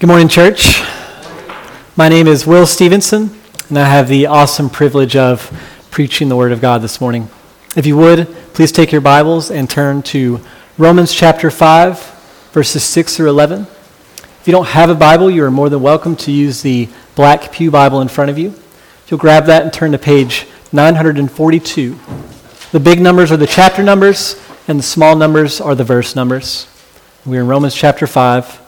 Good 0.00 0.06
morning, 0.06 0.28
church. 0.28 0.80
My 1.94 2.08
name 2.08 2.26
is 2.26 2.46
Will 2.46 2.66
Stephenson, 2.66 3.38
and 3.68 3.78
I 3.78 3.86
have 3.86 4.08
the 4.08 4.28
awesome 4.28 4.70
privilege 4.70 5.14
of 5.14 5.52
preaching 5.90 6.30
the 6.30 6.36
Word 6.36 6.52
of 6.52 6.62
God 6.62 6.80
this 6.80 7.02
morning. 7.02 7.28
If 7.76 7.84
you 7.84 7.98
would, 7.98 8.26
please 8.54 8.72
take 8.72 8.92
your 8.92 9.02
Bibles 9.02 9.50
and 9.50 9.68
turn 9.68 10.00
to 10.04 10.40
Romans 10.78 11.12
chapter 11.12 11.50
5, 11.50 12.48
verses 12.52 12.82
6 12.82 13.14
through 13.14 13.28
11. 13.28 13.66
If 14.40 14.42
you 14.46 14.52
don't 14.52 14.68
have 14.68 14.88
a 14.88 14.94
Bible, 14.94 15.30
you 15.30 15.44
are 15.44 15.50
more 15.50 15.68
than 15.68 15.82
welcome 15.82 16.16
to 16.16 16.32
use 16.32 16.62
the 16.62 16.88
Black 17.14 17.52
Pew 17.52 17.70
Bible 17.70 18.00
in 18.00 18.08
front 18.08 18.30
of 18.30 18.38
you. 18.38 18.54
You'll 19.08 19.20
grab 19.20 19.44
that 19.48 19.64
and 19.64 19.70
turn 19.70 19.92
to 19.92 19.98
page 19.98 20.46
942. 20.72 21.98
The 22.72 22.80
big 22.80 23.02
numbers 23.02 23.30
are 23.30 23.36
the 23.36 23.46
chapter 23.46 23.82
numbers, 23.82 24.40
and 24.66 24.78
the 24.78 24.82
small 24.82 25.14
numbers 25.14 25.60
are 25.60 25.74
the 25.74 25.84
verse 25.84 26.16
numbers. 26.16 26.68
We're 27.26 27.42
in 27.42 27.48
Romans 27.48 27.74
chapter 27.74 28.06
5 28.06 28.59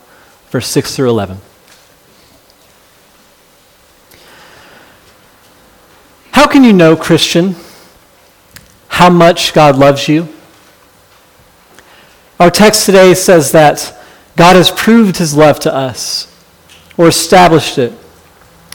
verse 0.53 0.69
6 0.69 0.95
through 0.95 1.09
11. 1.09 1.39
How 6.33 6.47
can 6.47 6.63
you 6.63 6.75
know, 6.75 6.95
Christian, 6.95 7.57
how 8.89 9.09
much 9.09 9.55
God 9.55 9.79
loves 9.79 10.09
you? 10.09 10.29
Our 12.39 12.51
text 12.51 12.85
today 12.85 13.15
says 13.15 13.53
that 13.53 13.99
God 14.37 14.57
has 14.57 14.71
proved 14.71 15.17
his 15.17 15.35
love 15.35 15.59
to 15.61 15.75
us 15.75 16.29
or 16.99 17.09
established 17.09 17.79
it. 17.79 17.95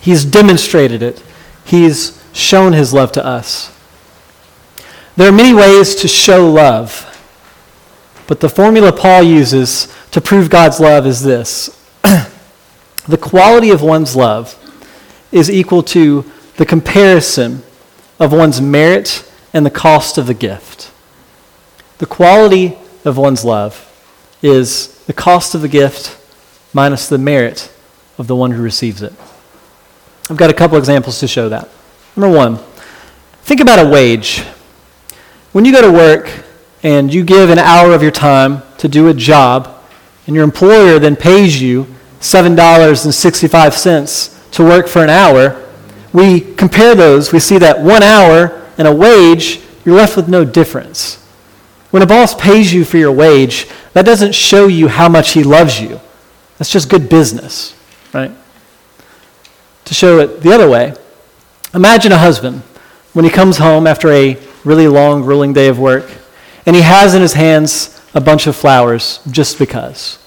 He's 0.02 0.26
demonstrated 0.26 1.04
it. 1.04 1.24
He's 1.64 2.24
shown 2.34 2.74
his 2.74 2.92
love 2.92 3.12
to 3.12 3.24
us. 3.24 3.72
There 5.16 5.30
are 5.30 5.32
many 5.32 5.54
ways 5.54 5.94
to 5.98 6.08
show 6.08 6.50
love, 6.50 7.04
but 8.26 8.40
the 8.40 8.50
formula 8.50 8.92
Paul 8.92 9.22
uses 9.22 9.94
to 10.12 10.22
prove 10.22 10.50
God's 10.50 10.80
love 10.80 11.06
is 11.06 11.22
this 11.24 11.68
the 13.08 13.18
quality 13.18 13.70
of 13.72 13.82
one's 13.82 14.16
love 14.16 14.56
is 15.32 15.50
equal 15.50 15.84
to 15.84 16.26
the 16.58 16.66
comparison 16.66 17.64
of 18.20 18.32
one's 18.32 18.62
merit 18.62 19.30
and 19.54 19.66
the 19.66 19.72
cost 19.72 20.18
of 20.18 20.28
the 20.28 20.34
gift. 20.34 20.92
The 22.00 22.06
quality 22.06 22.78
of 23.06 23.18
one's 23.18 23.44
love 23.44 23.84
is 24.42 25.04
the 25.06 25.14
cost 25.14 25.56
of 25.56 25.62
the 25.62 25.68
gift 25.68 26.18
minus 26.74 27.10
the 27.10 27.18
merit 27.18 27.74
of 28.18 28.28
the 28.28 28.36
one 28.36 28.52
who 28.52 28.62
receives 28.62 29.02
it. 29.02 29.14
I've 30.30 30.38
got 30.38 30.50
a 30.50 30.54
couple 30.54 30.78
examples 30.78 31.20
to 31.20 31.28
show 31.28 31.50
that. 31.50 31.70
Number 32.16 32.36
one, 32.36 32.58
think 33.44 33.62
about 33.62 33.86
a 33.86 33.90
wage. 33.90 34.42
When 35.54 35.66
you 35.66 35.72
go 35.72 35.82
to 35.82 35.92
work 35.92 36.30
and 36.84 37.14
you 37.14 37.24
give 37.24 37.50
an 37.50 37.60
hour 37.60 37.94
of 37.94 38.02
your 38.02 38.12
time 38.12 38.62
to 38.80 38.88
do 38.88 39.08
a 39.08 39.14
job, 39.14 39.77
and 40.28 40.36
your 40.36 40.44
employer 40.44 41.00
then 41.00 41.16
pays 41.16 41.60
you 41.60 41.88
$7.65 42.20 44.52
to 44.52 44.64
work 44.64 44.88
for 44.88 45.04
an 45.04 45.10
hour, 45.10 45.60
we 46.14 46.42
compare 46.42 46.94
those, 46.96 47.34
we 47.34 47.40
see 47.40 47.58
that 47.58 47.80
one 47.80 48.04
hour 48.04 48.64
and 48.78 48.88
a 48.88 48.94
wage, 48.94 49.62
you're 49.86 49.96
left 49.96 50.16
with 50.16 50.28
no 50.28 50.46
difference. 50.46 51.16
When 51.92 52.04
a 52.04 52.08
boss 52.08 52.36
pays 52.36 52.74
you 52.74 52.84
for 52.84 52.98
your 52.98 53.12
wage, 53.12 53.68
that 53.94 54.06
doesn't 54.06 54.36
show 54.36 54.68
you 54.68 54.88
how 54.88 55.10
much 55.10 55.32
he 55.32 55.44
loves 55.44 55.80
you. 55.80 56.00
That's 56.58 56.72
just 56.72 56.90
good 56.90 57.10
business, 57.10 57.76
right? 58.14 58.32
To 59.86 59.94
show 59.94 60.20
it 60.20 60.42
the 60.42 60.52
other 60.52 60.70
way, 60.70 60.94
imagine 61.74 62.12
a 62.12 62.18
husband 62.18 62.62
when 63.14 63.24
he 63.24 63.32
comes 63.32 63.58
home 63.58 63.88
after 63.88 64.12
a 64.12 64.38
really 64.66 64.88
long, 64.88 65.22
grueling 65.22 65.54
day 65.54 65.70
of 65.70 65.80
work, 65.80 66.12
and 66.66 66.76
he 66.76 66.82
has 66.82 67.16
in 67.16 67.22
his 67.22 67.34
hands 67.34 67.97
a 68.18 68.22
bunch 68.22 68.48
of 68.48 68.56
flowers 68.56 69.20
just 69.30 69.60
because. 69.60 70.18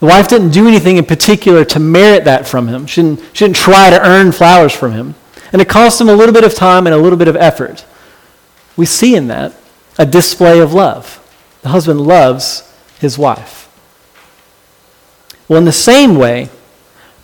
The 0.00 0.06
wife 0.06 0.28
didn't 0.28 0.50
do 0.50 0.66
anything 0.66 0.96
in 0.96 1.04
particular 1.04 1.62
to 1.66 1.78
merit 1.78 2.24
that 2.24 2.46
from 2.46 2.68
him. 2.68 2.86
She 2.86 3.02
didn't, 3.02 3.20
she 3.34 3.44
didn't 3.44 3.56
try 3.56 3.90
to 3.90 4.02
earn 4.02 4.32
flowers 4.32 4.72
from 4.72 4.92
him. 4.92 5.14
And 5.52 5.60
it 5.60 5.68
cost 5.68 6.00
him 6.00 6.08
a 6.08 6.14
little 6.14 6.34
bit 6.34 6.42
of 6.42 6.54
time 6.54 6.86
and 6.86 6.94
a 6.94 6.98
little 6.98 7.18
bit 7.18 7.28
of 7.28 7.36
effort. 7.36 7.84
We 8.78 8.86
see 8.86 9.14
in 9.14 9.28
that 9.28 9.54
a 9.98 10.06
display 10.06 10.58
of 10.58 10.72
love. 10.72 11.22
The 11.60 11.68
husband 11.68 12.00
loves 12.00 12.74
his 12.98 13.18
wife. 13.18 13.70
Well, 15.48 15.58
in 15.58 15.66
the 15.66 15.72
same 15.72 16.16
way, 16.16 16.48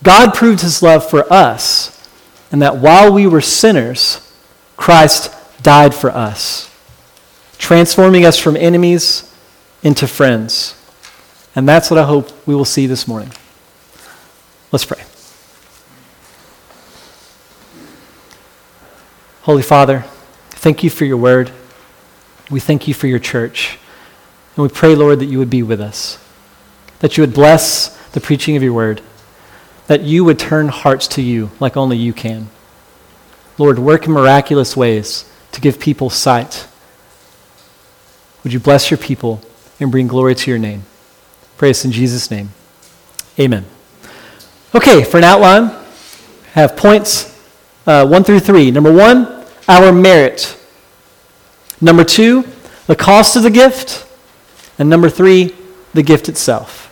God 0.02 0.34
proved 0.34 0.60
his 0.60 0.82
love 0.82 1.08
for 1.08 1.30
us, 1.32 2.08
and 2.50 2.60
that 2.60 2.76
while 2.76 3.12
we 3.12 3.26
were 3.26 3.40
sinners, 3.40 4.32
Christ 4.76 5.34
died 5.62 5.94
for 5.94 6.10
us, 6.10 6.70
transforming 7.56 8.26
us 8.26 8.38
from 8.38 8.56
enemies 8.56 9.31
into 9.82 10.06
friends. 10.06 10.78
And 11.54 11.68
that's 11.68 11.90
what 11.90 11.98
I 11.98 12.04
hope 12.04 12.30
we 12.46 12.54
will 12.54 12.64
see 12.64 12.86
this 12.86 13.06
morning. 13.06 13.32
Let's 14.70 14.84
pray. 14.84 15.02
Holy 19.42 19.62
Father, 19.62 20.04
thank 20.50 20.84
you 20.84 20.90
for 20.90 21.04
your 21.04 21.16
word. 21.16 21.50
We 22.50 22.60
thank 22.60 22.86
you 22.86 22.94
for 22.94 23.06
your 23.06 23.18
church. 23.18 23.78
And 24.56 24.62
we 24.62 24.68
pray, 24.68 24.94
Lord, 24.94 25.18
that 25.18 25.26
you 25.26 25.38
would 25.38 25.50
be 25.50 25.62
with 25.62 25.80
us, 25.80 26.18
that 27.00 27.16
you 27.16 27.22
would 27.22 27.34
bless 27.34 27.96
the 28.10 28.20
preaching 28.20 28.56
of 28.56 28.62
your 28.62 28.72
word, 28.72 29.00
that 29.88 30.02
you 30.02 30.24
would 30.24 30.38
turn 30.38 30.68
hearts 30.68 31.08
to 31.08 31.22
you 31.22 31.50
like 31.58 31.76
only 31.76 31.96
you 31.96 32.12
can. 32.12 32.48
Lord, 33.58 33.78
work 33.78 34.06
in 34.06 34.12
miraculous 34.12 34.76
ways 34.76 35.30
to 35.52 35.60
give 35.60 35.80
people 35.80 36.08
sight. 36.08 36.68
Would 38.44 38.52
you 38.52 38.60
bless 38.60 38.90
your 38.90 38.98
people? 38.98 39.42
And 39.82 39.90
bring 39.90 40.06
glory 40.06 40.34
to 40.34 40.50
your 40.50 40.58
name. 40.58 40.84
Praise 41.56 41.84
in 41.84 41.92
Jesus' 41.92 42.30
name. 42.30 42.50
Amen. 43.38 43.64
Okay, 44.74 45.04
for 45.04 45.18
an 45.18 45.24
outline, 45.24 45.70
have 46.52 46.76
points 46.76 47.28
uh, 47.86 48.06
one 48.06 48.24
through 48.24 48.40
three. 48.40 48.70
Number 48.70 48.92
one, 48.92 49.44
our 49.68 49.92
merit. 49.92 50.58
Number 51.80 52.04
two, 52.04 52.44
the 52.86 52.96
cost 52.96 53.36
of 53.36 53.42
the 53.42 53.50
gift. 53.50 54.06
And 54.78 54.88
number 54.88 55.10
three, 55.10 55.54
the 55.94 56.02
gift 56.02 56.28
itself. 56.28 56.88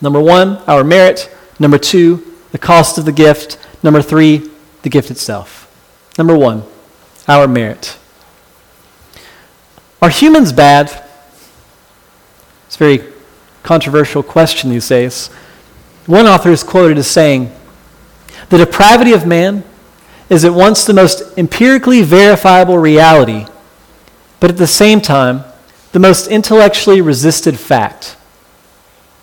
Number 0.00 0.20
one, 0.20 0.58
our 0.66 0.84
merit. 0.84 1.34
Number 1.58 1.78
two, 1.78 2.34
the 2.52 2.58
cost 2.58 2.98
of 2.98 3.04
the 3.04 3.12
gift. 3.12 3.58
Number 3.82 4.02
three, 4.02 4.50
the 4.82 4.90
gift 4.90 5.10
itself. 5.10 5.62
Number 6.18 6.36
one, 6.36 6.62
our 7.26 7.48
merit. 7.48 7.96
Are 10.02 10.10
humans 10.10 10.52
bad? 10.52 11.05
It's 12.66 12.76
a 12.76 12.78
very 12.78 13.12
controversial 13.62 14.22
question 14.22 14.70
these 14.70 14.88
days. 14.88 15.28
One 16.06 16.26
author 16.26 16.50
is 16.50 16.62
quoted 16.62 16.98
as 16.98 17.06
saying, 17.06 17.50
The 18.48 18.58
depravity 18.58 19.12
of 19.12 19.26
man 19.26 19.64
is 20.28 20.44
at 20.44 20.52
once 20.52 20.84
the 20.84 20.94
most 20.94 21.36
empirically 21.36 22.02
verifiable 22.02 22.78
reality, 22.78 23.46
but 24.40 24.50
at 24.50 24.56
the 24.56 24.66
same 24.66 25.00
time, 25.00 25.44
the 25.92 25.98
most 25.98 26.28
intellectually 26.28 27.00
resisted 27.00 27.58
fact. 27.58 28.16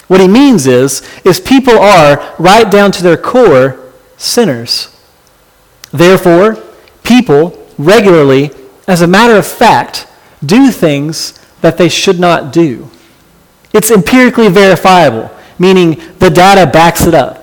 What 0.07 0.19
he 0.19 0.27
means 0.27 0.67
is, 0.67 1.01
is 1.23 1.39
people 1.39 1.77
are, 1.77 2.35
right 2.37 2.69
down 2.69 2.91
to 2.93 3.03
their 3.03 3.17
core, 3.17 3.79
sinners. 4.17 4.89
Therefore, 5.91 6.55
people 7.03 7.67
regularly, 7.77 8.51
as 8.87 9.01
a 9.01 9.07
matter 9.07 9.35
of 9.35 9.47
fact, 9.47 10.07
do 10.45 10.71
things 10.71 11.39
that 11.61 11.77
they 11.77 11.89
should 11.89 12.19
not 12.19 12.51
do. 12.51 12.89
It's 13.73 13.89
empirically 13.89 14.49
verifiable, 14.49 15.31
meaning 15.57 16.01
the 16.19 16.29
data 16.29 16.69
backs 16.69 17.05
it 17.05 17.15
up. 17.15 17.39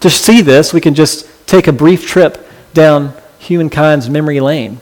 To 0.00 0.08
see 0.08 0.40
this, 0.40 0.72
we 0.72 0.80
can 0.80 0.94
just 0.94 1.28
take 1.46 1.66
a 1.66 1.72
brief 1.72 2.06
trip 2.06 2.48
down 2.72 3.12
humankind's 3.38 4.08
memory 4.08 4.40
lane. 4.40 4.80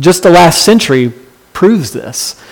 Just 0.00 0.24
the 0.24 0.30
last 0.30 0.62
century 0.62 1.12
proves 1.52 1.92
this. 1.92 2.42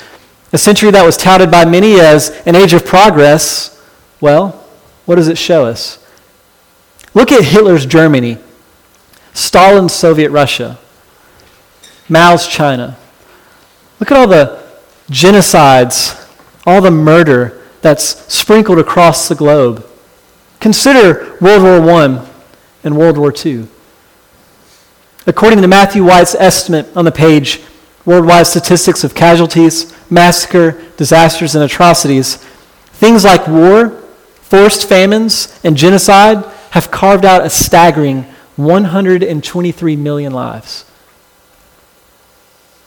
A 0.52 0.58
century 0.58 0.90
that 0.90 1.05
was 1.05 1.17
touted 1.17 1.50
by 1.50 1.64
many 1.64 2.00
as 2.00 2.31
an 2.46 2.55
age 2.55 2.73
of 2.73 2.85
progress, 2.87 3.82
well, 4.20 4.64
what 5.05 5.17
does 5.17 5.29
it 5.29 5.38
show 5.38 5.67
us? 5.67 6.05
Look 7.12 7.32
at 7.32 7.44
Hitler's 7.44 7.87
Germany, 7.87 8.38
Stalin's 9.32 9.93
Soviet 9.93 10.31
Russia, 10.31 10.79
Mao's 12.08 12.46
China. 12.46 12.96
Look 13.99 14.11
at 14.11 14.17
all 14.17 14.29
the 14.29 14.62
genocides 15.11 16.19
all 16.67 16.81
the 16.81 16.91
murder 16.91 17.61
that's 17.83 18.33
sprinkled 18.33 18.79
across 18.79 19.29
the 19.29 19.35
globe. 19.35 19.87
Consider 20.61 21.37
World 21.41 21.62
War 21.62 21.91
I 21.91 22.29
and 22.85 22.97
World 22.97 23.17
War 23.17 23.33
II. 23.35 23.67
According 25.27 25.62
to 25.62 25.69
Matthew 25.69 26.05
White's 26.05 26.35
estimate 26.35 26.89
on 26.97 27.05
the 27.05 27.12
page, 27.12 27.61
Worldwide 28.05 28.47
Statistics 28.47 29.05
of 29.05 29.15
Casualties, 29.15 29.95
Massacre, 30.11 30.83
Disasters, 30.97 31.55
and 31.55 31.62
Atrocities, 31.62 32.37
things 32.93 33.25
like 33.25 33.47
war, 33.47 33.91
forced 34.41 34.89
famines, 34.89 35.61
and 35.62 35.77
genocide 35.77 36.45
have 36.71 36.91
carved 36.91 37.25
out 37.25 37.45
a 37.45 37.51
staggering 37.51 38.23
123 38.57 39.97
million 39.97 40.33
lives, 40.33 40.85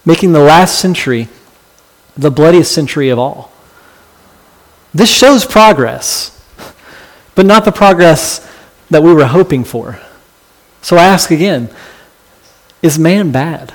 making 0.06 0.34
the 0.34 0.40
last 0.40 0.80
century 0.80 1.30
the 2.16 2.31
bloodiest 2.31 2.72
century 2.72 3.10
of 3.10 3.18
all. 3.18 3.52
This 4.94 5.10
shows 5.10 5.45
progress. 5.45 6.30
but 7.36 7.45
not 7.45 7.66
the 7.66 7.72
progress 7.72 8.48
that 8.90 9.01
we 9.01 9.13
were 9.13 9.25
hoping 9.25 9.63
for. 9.63 10.00
So 10.81 10.98
I 10.98 11.06
ask 11.06 11.31
again 11.31 11.69
is 12.81 13.00
man 13.00 13.31
bad? 13.31 13.74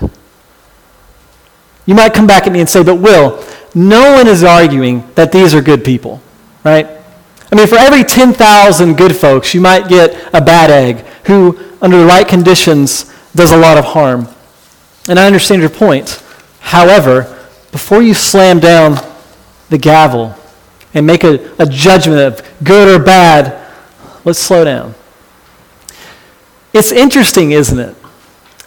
You 1.86 1.94
might 1.94 2.12
come 2.12 2.26
back 2.26 2.46
at 2.46 2.52
me 2.52 2.60
and 2.60 2.68
say, 2.68 2.84
but 2.84 2.96
Will, 2.96 3.42
no 3.74 4.12
one 4.12 4.28
is 4.28 4.44
arguing 4.44 5.08
that 5.14 5.32
these 5.32 5.54
are 5.54 5.62
good 5.62 5.82
people, 5.82 6.20
right? 6.62 6.86
I 7.50 7.56
mean, 7.56 7.66
for 7.66 7.76
every 7.78 8.04
10,000 8.04 8.98
good 8.98 9.16
folks, 9.16 9.54
you 9.54 9.62
might 9.62 9.88
get 9.88 10.14
a 10.34 10.42
bad 10.42 10.70
egg 10.70 10.98
who, 11.24 11.58
under 11.80 11.98
the 11.98 12.04
right 12.04 12.28
conditions, 12.28 13.10
does 13.34 13.50
a 13.50 13.56
lot 13.56 13.78
of 13.78 13.86
harm. 13.86 14.28
And 15.08 15.18
I 15.18 15.26
understand 15.26 15.62
your 15.62 15.70
point. 15.70 16.22
However, 16.60 17.22
before 17.72 18.02
you 18.02 18.12
slam 18.12 18.60
down 18.60 18.98
the 19.70 19.78
gavel 19.78 20.34
and 20.94 21.06
make 21.06 21.24
a, 21.24 21.54
a 21.58 21.66
judgment 21.66 22.20
of 22.20 22.64
good 22.64 23.00
or 23.00 23.02
bad, 23.02 23.66
let's 24.24 24.38
slow 24.38 24.64
down. 24.64 24.94
It's 26.72 26.92
interesting, 26.92 27.52
isn't 27.52 27.78
it, 27.78 27.96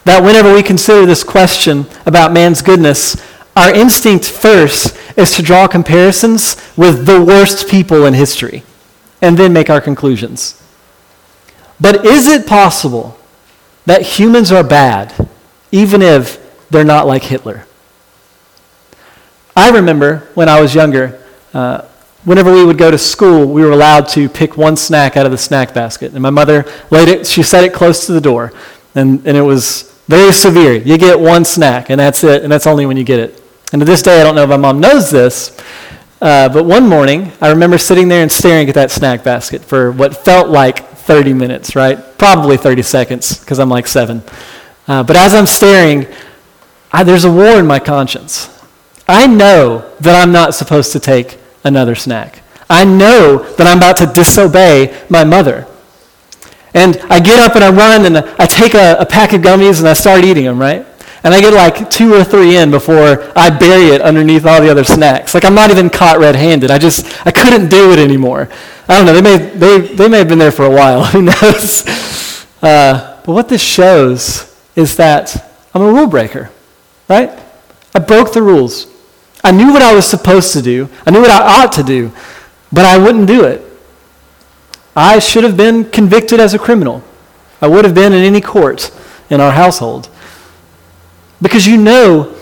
that 0.06 0.24
whenever 0.24 0.54
we 0.54 0.64
consider 0.64 1.06
this 1.06 1.24
question 1.24 1.86
about 2.06 2.34
man's 2.34 2.62
goodness, 2.62 3.16
our 3.56 3.74
instinct 3.74 4.26
first 4.26 4.98
is 5.18 5.36
to 5.36 5.44
draw 5.44 5.68
comparisons 5.68 6.56
with 6.78 7.06
the 7.06 7.24
worst 7.24 7.70
people 7.70 8.06
in 8.06 8.14
history 8.14 8.64
and 9.22 9.38
then 9.38 9.54
make 9.54 9.70
our 9.70 9.82
conclusions. 9.82 10.62
But 11.80 12.06
is 12.06 12.28
it 12.28 12.48
possible 12.48 13.18
that 13.86 14.02
humans 14.02 14.52
are 14.52 14.64
bad 14.64 15.30
even 15.72 16.02
if 16.02 16.40
they're 16.70 16.84
not 16.84 17.08
like 17.08 17.24
Hitler? 17.24 17.66
I 19.56 19.70
remember 19.70 20.28
when 20.34 20.48
I 20.48 20.62
was 20.62 20.74
younger, 20.74 21.22
uh, 21.54 21.86
whenever 22.24 22.54
we 22.54 22.64
would 22.64 22.78
go 22.78 22.92
to 22.92 22.98
school, 22.98 23.48
we 23.48 23.64
were 23.64 23.72
allowed 23.72 24.08
to 24.10 24.30
pick 24.30 24.58
one 24.58 24.76
snack 24.76 25.18
out 25.18 25.26
of 25.26 25.32
the 25.32 25.38
snack 25.38 25.74
basket. 25.74 26.14
And 26.14 26.22
my 26.22 26.30
mother 26.30 26.66
laid 26.90 27.08
it, 27.08 27.28
she 27.28 27.44
set 27.44 27.64
it 27.64 27.74
close 27.74 28.06
to 28.06 28.14
the 28.14 28.22
door. 28.22 28.54
And, 28.96 29.26
and 29.26 29.38
it 29.38 29.42
was 29.42 29.92
very 30.08 30.32
severe. 30.32 30.74
You 30.74 30.98
get 30.98 31.20
one 31.20 31.46
snack, 31.46 31.90
and 31.90 32.00
that's 32.00 32.24
it, 32.24 32.44
and 32.44 32.52
that's 32.52 32.68
only 32.68 32.86
when 32.86 32.98
you 32.98 33.04
get 33.04 33.20
it. 33.20 33.42
And 33.72 33.80
to 33.80 33.86
this 33.86 34.02
day, 34.02 34.20
I 34.20 34.24
don't 34.24 34.36
know 34.36 34.44
if 34.44 34.50
my 34.50 34.58
mom 34.58 34.82
knows 34.82 35.10
this, 35.10 35.58
uh, 36.22 36.50
but 36.50 36.66
one 36.66 36.88
morning, 36.88 37.32
I 37.40 37.50
remember 37.50 37.78
sitting 37.78 38.10
there 38.10 38.22
and 38.22 38.32
staring 38.32 38.68
at 38.68 38.76
that 38.76 38.92
snack 38.92 39.24
basket 39.24 39.62
for 39.62 39.92
what 39.92 40.18
felt 40.18 40.50
like 40.50 40.86
30 40.90 41.34
minutes, 41.34 41.76
right? 41.76 41.98
Probably 42.18 42.58
30 42.58 42.82
seconds, 42.82 43.40
because 43.40 43.60
I'm 43.60 43.70
like 43.70 43.88
seven. 43.88 44.22
Uh, 44.88 45.04
but 45.04 45.16
as 45.16 45.34
I'm 45.34 45.48
staring, 45.48 46.06
I, 46.92 47.04
there's 47.04 47.24
a 47.24 47.32
war 47.32 47.58
in 47.58 47.66
my 47.66 47.80
conscience. 47.80 48.50
I 49.08 49.28
know 49.28 49.90
that 50.02 50.22
I'm 50.22 50.32
not 50.32 50.54
supposed 50.54 50.92
to 50.92 51.00
take 51.00 51.41
another 51.64 51.96
snack. 51.96 52.44
I 52.70 52.86
know 52.86 53.44
that 53.56 53.68
I'm 53.68 53.78
about 53.78 53.98
to 53.98 54.06
disobey 54.06 55.06
my 55.10 55.24
mother. 55.24 55.68
And 56.74 56.98
I 57.10 57.20
get 57.20 57.40
up 57.40 57.56
and 57.56 57.64
I 57.64 57.70
run 57.70 58.06
and 58.06 58.18
I 58.18 58.46
take 58.46 58.74
a, 58.74 58.96
a, 58.98 59.06
pack 59.06 59.34
of 59.34 59.42
gummies 59.42 59.80
and 59.80 59.88
I 59.90 59.94
start 59.94 60.24
eating 60.24 60.46
them, 60.46 60.58
right? 60.58 60.86
And 61.24 61.34
I 61.34 61.42
get 61.42 61.54
like 61.54 61.90
two 61.90 62.14
or 62.14 62.24
three 62.24 62.56
in 62.56 62.72
before 62.72 63.30
I 63.36 63.50
bury 63.50 63.88
it 63.94 64.02
underneath 64.02 64.46
all 64.46 64.62
the 64.62 64.72
other 64.72 64.86
snacks. 64.86 65.34
Like 65.34 65.44
I'm 65.44 65.54
not 65.54 65.70
even 65.70 65.90
caught 65.90 66.18
red-handed. 66.18 66.72
I 66.72 66.78
just, 66.78 67.28
I 67.28 67.32
couldn't 67.32 67.70
do 67.70 67.92
it 67.92 68.00
anymore. 68.00 68.48
I 68.88 68.98
don't 68.98 69.06
know, 69.06 69.14
they 69.14 69.22
may, 69.22 69.38
they, 69.38 69.94
they 69.94 70.08
may 70.08 70.20
have 70.20 70.30
been 70.30 70.40
there 70.40 70.52
for 70.52 70.66
a 70.66 70.70
while. 70.70 71.04
Who 71.12 71.24
knows? 71.24 71.86
Uh, 72.62 73.22
but 73.26 73.34
what 73.34 73.50
this 73.50 73.62
shows 73.62 74.58
is 74.76 74.96
that 74.96 75.52
I'm 75.74 75.82
a 75.82 75.92
rule 75.92 76.08
breaker, 76.08 76.50
right? 77.10 77.38
I 77.94 78.00
broke 78.00 78.32
the 78.34 78.42
rules. 78.42 78.91
I 79.44 79.52
knew 79.52 79.74
what 79.74 79.82
I 79.82 79.94
was 79.94 80.06
supposed 80.06 80.54
to 80.54 80.62
do. 80.62 80.90
I 81.06 81.12
knew 81.12 81.22
what 81.22 81.32
I 81.32 81.64
ought 81.64 81.72
to 81.74 81.84
do, 81.84 82.12
but 82.72 82.86
I 82.86 82.98
wouldn't 82.98 83.28
do 83.28 83.44
it. 83.44 83.66
I 84.96 85.20
should 85.20 85.44
have 85.44 85.58
been 85.58 85.86
convicted 85.86 86.40
as 86.40 86.54
a 86.54 86.60
criminal. 86.60 87.04
I 87.62 87.68
would 87.68 87.86
have 87.86 87.96
been 87.96 88.14
in 88.14 88.24
any 88.24 88.42
court 88.42 88.92
in 89.30 89.40
our 89.40 89.52
household. 89.52 90.10
Because 91.42 91.66
you 91.66 91.78
know 91.78 92.36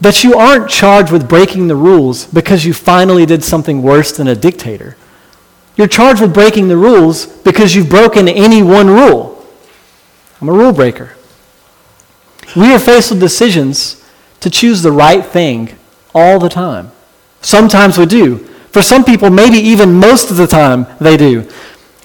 that 0.00 0.24
you 0.24 0.34
aren't 0.34 0.68
charged 0.68 1.12
with 1.12 1.28
breaking 1.28 1.68
the 1.68 1.76
rules 1.76 2.26
because 2.26 2.64
you 2.64 2.74
finally 2.74 3.24
did 3.24 3.44
something 3.44 3.82
worse 3.82 4.16
than 4.16 4.28
a 4.28 4.34
dictator. 4.34 4.96
You're 5.76 5.86
charged 5.86 6.20
with 6.20 6.34
breaking 6.34 6.68
the 6.68 6.76
rules 6.76 7.26
because 7.26 7.74
you've 7.74 7.88
broken 7.88 8.28
any 8.28 8.62
one 8.62 8.88
rule. 8.88 9.46
I'm 10.40 10.48
a 10.48 10.52
rule 10.52 10.72
breaker. 10.72 11.14
We 12.56 12.72
are 12.72 12.78
faced 12.78 13.10
with 13.10 13.20
decisions 13.20 14.04
to 14.40 14.50
choose 14.50 14.82
the 14.82 14.92
right 14.92 15.24
thing 15.24 15.78
all 16.14 16.38
the 16.38 16.48
time. 16.48 16.90
Sometimes 17.40 17.98
we 17.98 18.06
do. 18.06 18.38
For 18.70 18.82
some 18.82 19.04
people, 19.04 19.30
maybe 19.30 19.58
even 19.58 19.92
most 19.92 20.30
of 20.30 20.36
the 20.36 20.46
time, 20.46 20.86
they 21.00 21.16
do. 21.16 21.42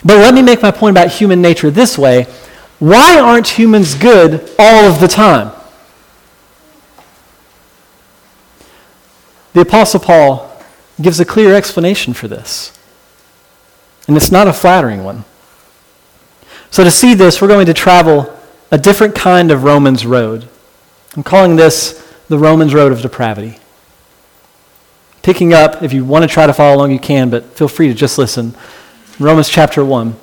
But 0.03 0.17
let 0.17 0.33
me 0.33 0.41
make 0.41 0.61
my 0.61 0.71
point 0.71 0.97
about 0.97 1.11
human 1.11 1.41
nature 1.41 1.71
this 1.71 1.97
way. 1.97 2.27
Why 2.79 3.19
aren't 3.19 3.47
humans 3.47 3.95
good 3.95 4.49
all 4.59 4.85
of 4.85 4.99
the 4.99 5.07
time? 5.07 5.51
The 9.53 9.61
Apostle 9.61 9.99
Paul 9.99 10.61
gives 11.01 11.19
a 11.19 11.25
clear 11.25 11.55
explanation 11.55 12.13
for 12.13 12.27
this. 12.27 12.77
And 14.07 14.15
it's 14.15 14.31
not 14.31 14.47
a 14.47 14.53
flattering 14.53 15.03
one. 15.03 15.25
So, 16.69 16.83
to 16.83 16.91
see 16.91 17.13
this, 17.13 17.41
we're 17.41 17.47
going 17.47 17.65
to 17.65 17.73
travel 17.73 18.37
a 18.71 18.77
different 18.77 19.15
kind 19.15 19.51
of 19.51 19.63
Romans 19.63 20.05
road. 20.05 20.47
I'm 21.15 21.23
calling 21.23 21.55
this 21.55 22.03
the 22.27 22.37
Romans 22.37 22.73
road 22.73 22.91
of 22.91 23.01
depravity. 23.01 23.59
Picking 25.27 25.53
up, 25.53 25.83
if 25.83 25.91
you 25.91 26.05
want 26.05 26.23
to 26.23 26.29
try 26.29 26.47
to 26.47 26.53
follow 26.53 26.77
along, 26.77 26.93
you 26.93 26.99
can, 26.99 27.29
but 27.29 27.43
feel 27.57 27.67
free 27.67 27.89
to 27.89 27.93
just 27.93 28.17
listen. 28.17 28.55
Romans 29.19 29.49
chapter 29.49 29.83
1. 29.83 30.15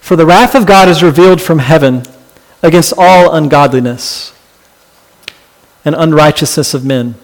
For 0.00 0.16
the 0.16 0.26
wrath 0.26 0.56
of 0.56 0.66
God 0.66 0.88
is 0.88 1.00
revealed 1.00 1.40
from 1.40 1.60
heaven 1.60 2.02
against 2.60 2.92
all 2.98 3.32
ungodliness 3.32 4.36
and 5.84 5.94
unrighteousness 5.94 6.74
of 6.74 6.84
men, 6.84 7.14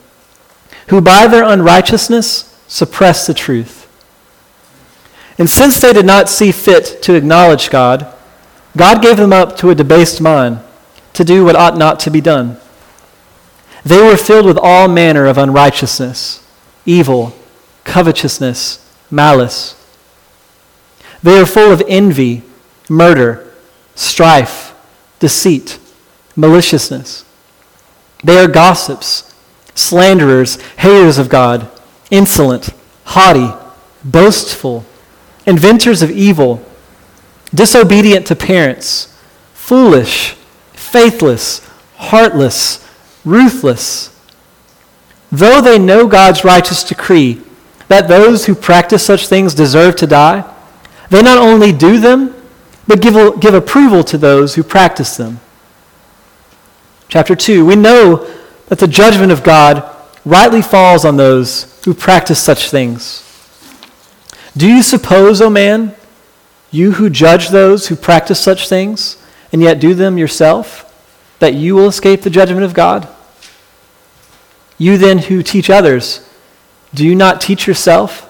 who 0.91 1.01
by 1.01 1.27
their 1.27 1.43
unrighteousness 1.43 2.57
suppress 2.69 3.27
the 3.27 3.35
truth. 3.35 3.89
And 5.39 5.51
since 5.51 5.81
they 5.81 5.93
did 5.93 6.07
not 6.07 6.29
see 6.29 6.53
fit 6.53 7.03
to 7.03 7.17
acknowledge 7.17 7.69
God, 7.69 8.07
God 8.77 9.03
gave 9.03 9.17
them 9.17 9.33
up 9.33 9.57
to 9.57 9.71
a 9.71 9.75
debased 9.75 10.21
mind 10.21 10.61
to 11.15 11.25
do 11.25 11.45
what 11.45 11.57
ought 11.57 11.77
not 11.77 11.99
to 11.99 12.13
be 12.13 12.21
done. 12.21 12.61
They 13.85 14.01
were 14.01 14.17
filled 14.17 14.47
with 14.47 14.59
all 14.59 14.89
manner 14.89 15.27
of 15.27 15.39
unrighteousness, 15.39 16.47
evil, 16.87 17.35
covetousness, 17.85 18.79
malice. 19.11 19.75
They 21.23 21.39
are 21.39 21.47
full 21.47 21.73
of 21.73 21.83
envy, 21.89 22.43
murder, 22.89 23.53
strife, 23.95 24.75
deceit, 25.19 25.79
maliciousness. 26.37 27.25
They 28.25 28.39
are 28.39 28.49
gossips, 28.49 29.35
slanderers, 29.75 30.61
haters 30.79 31.19
of 31.19 31.29
God, 31.29 31.69
insolent, 32.11 32.71
haughty, 33.05 33.53
boastful, 34.05 34.85
inventors 35.47 36.03
of 36.03 36.11
evil, 36.11 36.65
disobedient 37.55 38.27
to 38.29 38.37
parents, 38.37 39.17
foolish, 39.55 40.35
faithless, 40.73 41.69
heartless, 41.97 42.87
ruthless. 43.25 44.09
Though 45.31 45.61
they 45.61 45.79
know 45.79 46.07
God's 46.07 46.45
righteous 46.45 46.85
decree 46.85 47.41
that 47.89 48.09
those 48.09 48.47
who 48.47 48.55
practice 48.55 49.05
such 49.05 49.29
things 49.29 49.55
deserve 49.55 49.97
to 49.97 50.07
die, 50.07 50.45
they 51.11 51.23
not 51.23 51.39
only 51.39 51.73
do 51.73 51.99
them, 51.99 52.35
but 52.87 53.01
give, 53.01 53.41
give 53.41 53.55
approval 53.55 54.03
to 54.05 54.19
those 54.19 54.55
who 54.55 54.63
practice 54.63 55.17
them. 55.17 55.41
Chapter 57.09 57.37
2 57.37 57.65
We 57.65 57.77
know 57.77 58.27
that 58.69 58.79
the 58.79 58.89
judgment 58.89 59.33
of 59.33 59.43
God 59.43 59.85
rightly 60.25 60.63
falls 60.63 61.05
on 61.05 61.17
those 61.17 61.83
who 61.85 61.95
practice 61.95 62.43
such 62.43 62.71
things. 62.71 63.29
Do 64.57 64.67
you 64.67 64.83
suppose, 64.83 65.41
O 65.41 65.47
oh 65.47 65.51
man, 65.51 65.95
you 66.71 66.93
who 66.93 67.11
judge 67.11 67.49
those 67.49 67.89
who 67.89 67.97
practice 67.97 68.41
such 68.41 68.69
things, 68.69 69.23
and 69.53 69.61
yet 69.61 69.81
do 69.81 69.93
them 69.95 70.17
yourself, 70.17 70.89
that 71.39 71.55
you 71.55 71.75
will 71.75 71.89
escape 71.89 72.23
the 72.23 72.31
judgment 72.31 72.65
of 72.65 72.73
God? 72.73 73.09
You 74.79 74.99
then 74.99 75.19
who 75.19 75.43
teach 75.43 75.71
others, 75.71 76.29
do 76.95 77.07
you 77.07 77.15
not 77.15 77.41
teach 77.41 77.67
yourself? 77.67 78.29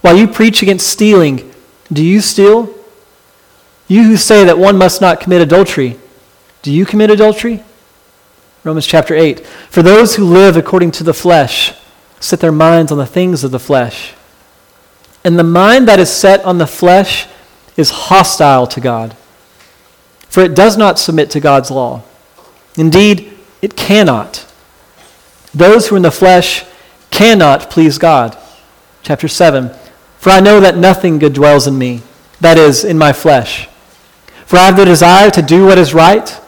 While 0.00 0.16
you 0.16 0.28
preach 0.28 0.62
against 0.62 0.88
stealing, 0.88 1.52
do 1.92 2.04
you 2.04 2.20
steal? 2.20 2.74
You 3.88 4.04
who 4.04 4.16
say 4.16 4.44
that 4.44 4.58
one 4.58 4.76
must 4.76 5.00
not 5.00 5.20
commit 5.20 5.40
adultery, 5.40 5.98
do 6.62 6.72
you 6.72 6.84
commit 6.84 7.10
adultery? 7.10 7.62
Romans 8.64 8.86
chapter 8.86 9.14
8. 9.14 9.46
For 9.46 9.82
those 9.82 10.16
who 10.16 10.24
live 10.24 10.56
according 10.56 10.90
to 10.92 11.04
the 11.04 11.14
flesh 11.14 11.72
set 12.20 12.40
their 12.40 12.52
minds 12.52 12.90
on 12.90 12.98
the 12.98 13.06
things 13.06 13.44
of 13.44 13.50
the 13.50 13.58
flesh. 13.58 14.14
And 15.24 15.38
the 15.38 15.44
mind 15.44 15.88
that 15.88 16.00
is 16.00 16.10
set 16.10 16.44
on 16.44 16.58
the 16.58 16.66
flesh 16.66 17.26
is 17.76 17.90
hostile 17.90 18.66
to 18.66 18.80
God, 18.80 19.16
for 20.28 20.42
it 20.42 20.54
does 20.54 20.76
not 20.76 20.98
submit 20.98 21.30
to 21.30 21.40
God's 21.40 21.70
law. 21.70 22.02
Indeed, 22.76 23.32
it 23.62 23.76
cannot. 23.76 24.47
Those 25.54 25.88
who 25.88 25.94
are 25.94 25.98
in 25.98 26.02
the 26.02 26.10
flesh 26.10 26.64
cannot 27.10 27.70
please 27.70 27.98
God. 27.98 28.36
Chapter 29.02 29.28
7. 29.28 29.70
For 30.18 30.30
I 30.30 30.40
know 30.40 30.60
that 30.60 30.76
nothing 30.76 31.18
good 31.18 31.32
dwells 31.32 31.66
in 31.66 31.78
me, 31.78 32.02
that 32.40 32.58
is, 32.58 32.84
in 32.84 32.98
my 32.98 33.12
flesh. 33.12 33.68
For 34.46 34.56
I 34.56 34.66
have 34.66 34.76
the 34.76 34.84
desire 34.84 35.30
to 35.30 35.42
do 35.42 35.66
what 35.66 35.78
is 35.78 35.94
right, 35.94 36.40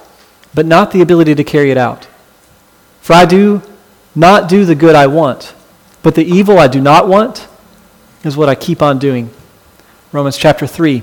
but 0.54 0.66
not 0.66 0.90
the 0.90 1.02
ability 1.02 1.34
to 1.36 1.44
carry 1.44 1.70
it 1.70 1.78
out. 1.78 2.08
For 3.00 3.12
I 3.12 3.24
do 3.24 3.62
not 4.14 4.48
do 4.48 4.64
the 4.64 4.74
good 4.74 4.94
I 4.94 5.06
want, 5.06 5.54
but 6.02 6.14
the 6.14 6.24
evil 6.24 6.58
I 6.58 6.68
do 6.68 6.80
not 6.80 7.08
want 7.08 7.46
is 8.24 8.36
what 8.36 8.48
I 8.48 8.54
keep 8.54 8.82
on 8.82 8.98
doing. 8.98 9.30
Romans 10.12 10.36
chapter 10.36 10.66
3. 10.66 11.02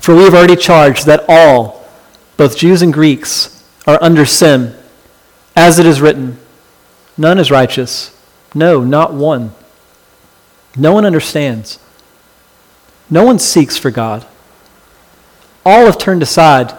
For 0.00 0.14
we 0.14 0.24
have 0.24 0.34
already 0.34 0.56
charged 0.56 1.06
that 1.06 1.24
all, 1.28 1.88
both 2.36 2.56
Jews 2.56 2.82
and 2.82 2.92
Greeks, 2.92 3.64
are 3.86 3.98
under 4.02 4.24
sin, 4.24 4.74
as 5.56 5.78
it 5.78 5.86
is 5.86 6.00
written, 6.00 6.38
None 7.16 7.38
is 7.38 7.50
righteous, 7.50 8.16
no, 8.54 8.82
not 8.84 9.14
one. 9.14 9.52
No 10.76 10.92
one 10.92 11.04
understands. 11.04 11.78
No 13.10 13.24
one 13.24 13.38
seeks 13.38 13.76
for 13.76 13.90
God. 13.90 14.26
All 15.64 15.86
have 15.86 15.98
turned 15.98 16.22
aside. 16.22 16.74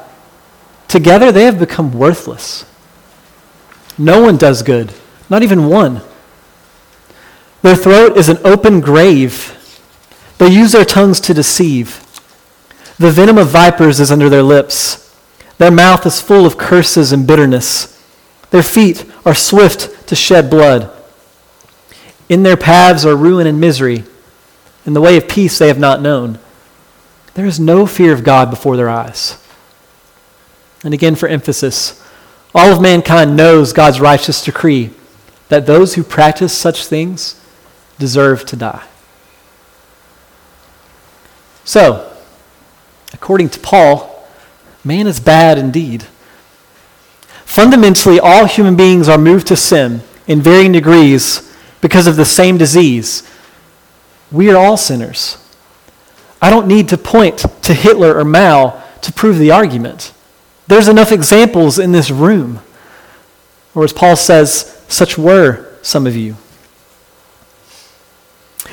Together 0.88 1.32
they 1.32 1.46
have 1.46 1.60
become 1.60 1.94
worthless. 1.94 2.66
No 3.98 4.22
one 4.22 4.38
does 4.38 4.63
good, 4.63 4.94
not 5.30 5.44
even 5.44 5.68
one. 5.68 6.02
Their 7.62 7.75
throat 7.75 8.18
is 8.18 8.30
an 8.30 8.40
open 8.44 8.82
grave. 8.82 9.58
They 10.38 10.50
use 10.50 10.72
their 10.72 10.86
tongues 10.86 11.20
to 11.22 11.34
deceive. 11.34 12.00
The 12.98 13.12
venom 13.12 13.38
of 13.38 13.50
vipers 13.50 14.00
is 14.00 14.12
under 14.12 14.30
their 14.30 14.44
lips. 14.44 15.16
Their 15.58 15.72
mouth 15.72 16.06
is 16.06 16.22
full 16.22 16.46
of 16.46 16.58
curses 16.58 17.12
and 17.12 17.25
bitterness. 17.25 17.90
Their 18.50 18.63
feet 18.63 19.06
are 19.25 19.36
swift 19.36 19.93
to 20.08 20.16
shed 20.16 20.50
blood. 20.50 20.92
In 22.30 22.44
their 22.44 22.58
paths 22.58 23.06
are 23.06 23.16
ruin 23.16 23.48
and 23.48 23.60
misery. 23.60 24.04
In 24.86 24.94
the 24.94 25.02
way 25.02 25.18
of 25.18 25.28
peace 25.28 25.58
they 25.58 25.68
have 25.68 25.80
not 25.80 26.02
known. 26.02 26.40
There 27.34 27.46
is 27.46 27.60
no 27.60 27.86
fear 27.86 28.14
of 28.14 28.24
God 28.24 28.50
before 28.50 28.78
their 28.78 28.90
eyes. 28.90 29.38
And 30.84 30.94
again, 30.94 31.16
for 31.16 31.28
emphasis, 31.28 32.04
all 32.54 32.72
of 32.72 32.82
mankind 32.82 33.36
knows 33.36 33.74
God's 33.74 34.00
righteous 34.00 34.44
decree 34.44 34.92
that 35.50 35.66
those 35.66 35.96
who 35.96 36.04
practice 36.04 36.56
such 36.56 36.86
things 36.86 37.40
deserve 37.98 38.46
to 38.46 38.56
die. 38.56 38.84
So, 41.64 42.12
according 43.14 43.50
to 43.50 43.60
Paul, 43.60 44.28
man 44.84 45.08
is 45.08 45.20
bad 45.20 45.58
indeed. 45.58 46.06
Fundamentally, 47.54 48.20
all 48.20 48.46
human 48.46 48.76
beings 48.76 49.08
are 49.08 49.20
moved 49.20 49.46
to 49.46 49.56
sin 49.56 50.02
in 50.26 50.42
varying 50.42 50.72
degrees 50.72 51.56
because 51.82 52.08
of 52.08 52.16
the 52.16 52.26
same 52.26 52.58
disease. 52.58 53.22
We 54.32 54.50
are 54.50 54.58
all 54.58 54.76
sinners. 54.76 55.38
I 56.42 56.50
don't 56.50 56.66
need 56.66 56.90
to 56.90 56.98
point 56.98 57.46
to 57.62 57.76
Hitler 57.76 58.18
or 58.18 58.26
Mao 58.26 58.82
to 59.04 59.14
prove 59.14 59.38
the 59.38 59.52
argument. 59.52 60.14
There's 60.66 60.88
enough 60.88 61.12
examples 61.12 61.78
in 61.78 61.92
this 61.92 62.10
room. 62.10 62.60
Or 63.76 63.84
as 63.84 63.94
Paul 63.94 64.16
says, 64.16 64.84
such 64.88 65.16
were 65.20 65.78
some 65.84 66.08
of 66.08 66.16
you. 66.16 66.38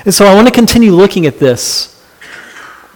And 0.07 0.15
so 0.15 0.25
I 0.25 0.35
want 0.35 0.49
to 0.49 0.55
continue 0.55 0.93
looking 0.93 1.27
at 1.27 1.39
this 1.39 2.03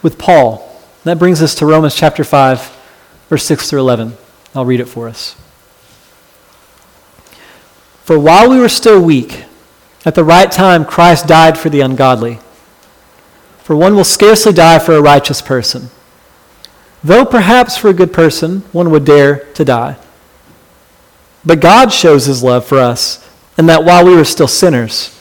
with 0.01 0.17
Paul. 0.17 0.81
That 1.03 1.19
brings 1.19 1.43
us 1.43 1.55
to 1.57 1.67
Romans 1.67 1.95
chapter 1.95 2.25
5, 2.25 2.75
verse 3.29 3.45
6 3.45 3.69
through 3.69 3.81
11. 3.81 4.17
I'll 4.55 4.65
read 4.65 4.81
it 4.81 4.89
for 4.89 5.09
us. 5.09 5.37
For 8.05 8.19
while 8.19 8.51
we 8.51 8.59
were 8.59 8.69
still 8.69 9.03
weak, 9.03 9.45
at 10.05 10.15
the 10.15 10.25
right 10.25 10.53
time, 10.53 10.85
Christ 10.85 11.27
died 11.27 11.57
for 11.57 11.71
the 11.71 11.81
ungodly. 11.81 12.39
For 13.63 13.75
one 13.75 13.97
will 13.97 14.05
scarcely 14.05 14.53
die 14.53 14.79
for 14.79 14.93
a 14.95 15.01
righteous 15.01 15.41
person, 15.41 15.89
though 17.03 17.25
perhaps 17.25 17.79
for 17.79 17.89
a 17.89 17.95
good 17.95 18.13
person 18.13 18.61
one 18.73 18.91
would 18.91 19.07
dare 19.07 19.37
to 19.55 19.65
die. 19.65 19.97
But 21.47 21.61
God 21.61 21.95
shows 21.95 22.27
his 22.27 22.43
love 22.43 22.67
for 22.67 22.79
us, 22.79 23.27
and 23.57 23.71
that 23.71 23.85
while 23.85 24.05
we 24.05 24.15
were 24.15 24.27
still 24.27 24.49
sinners, 24.49 25.19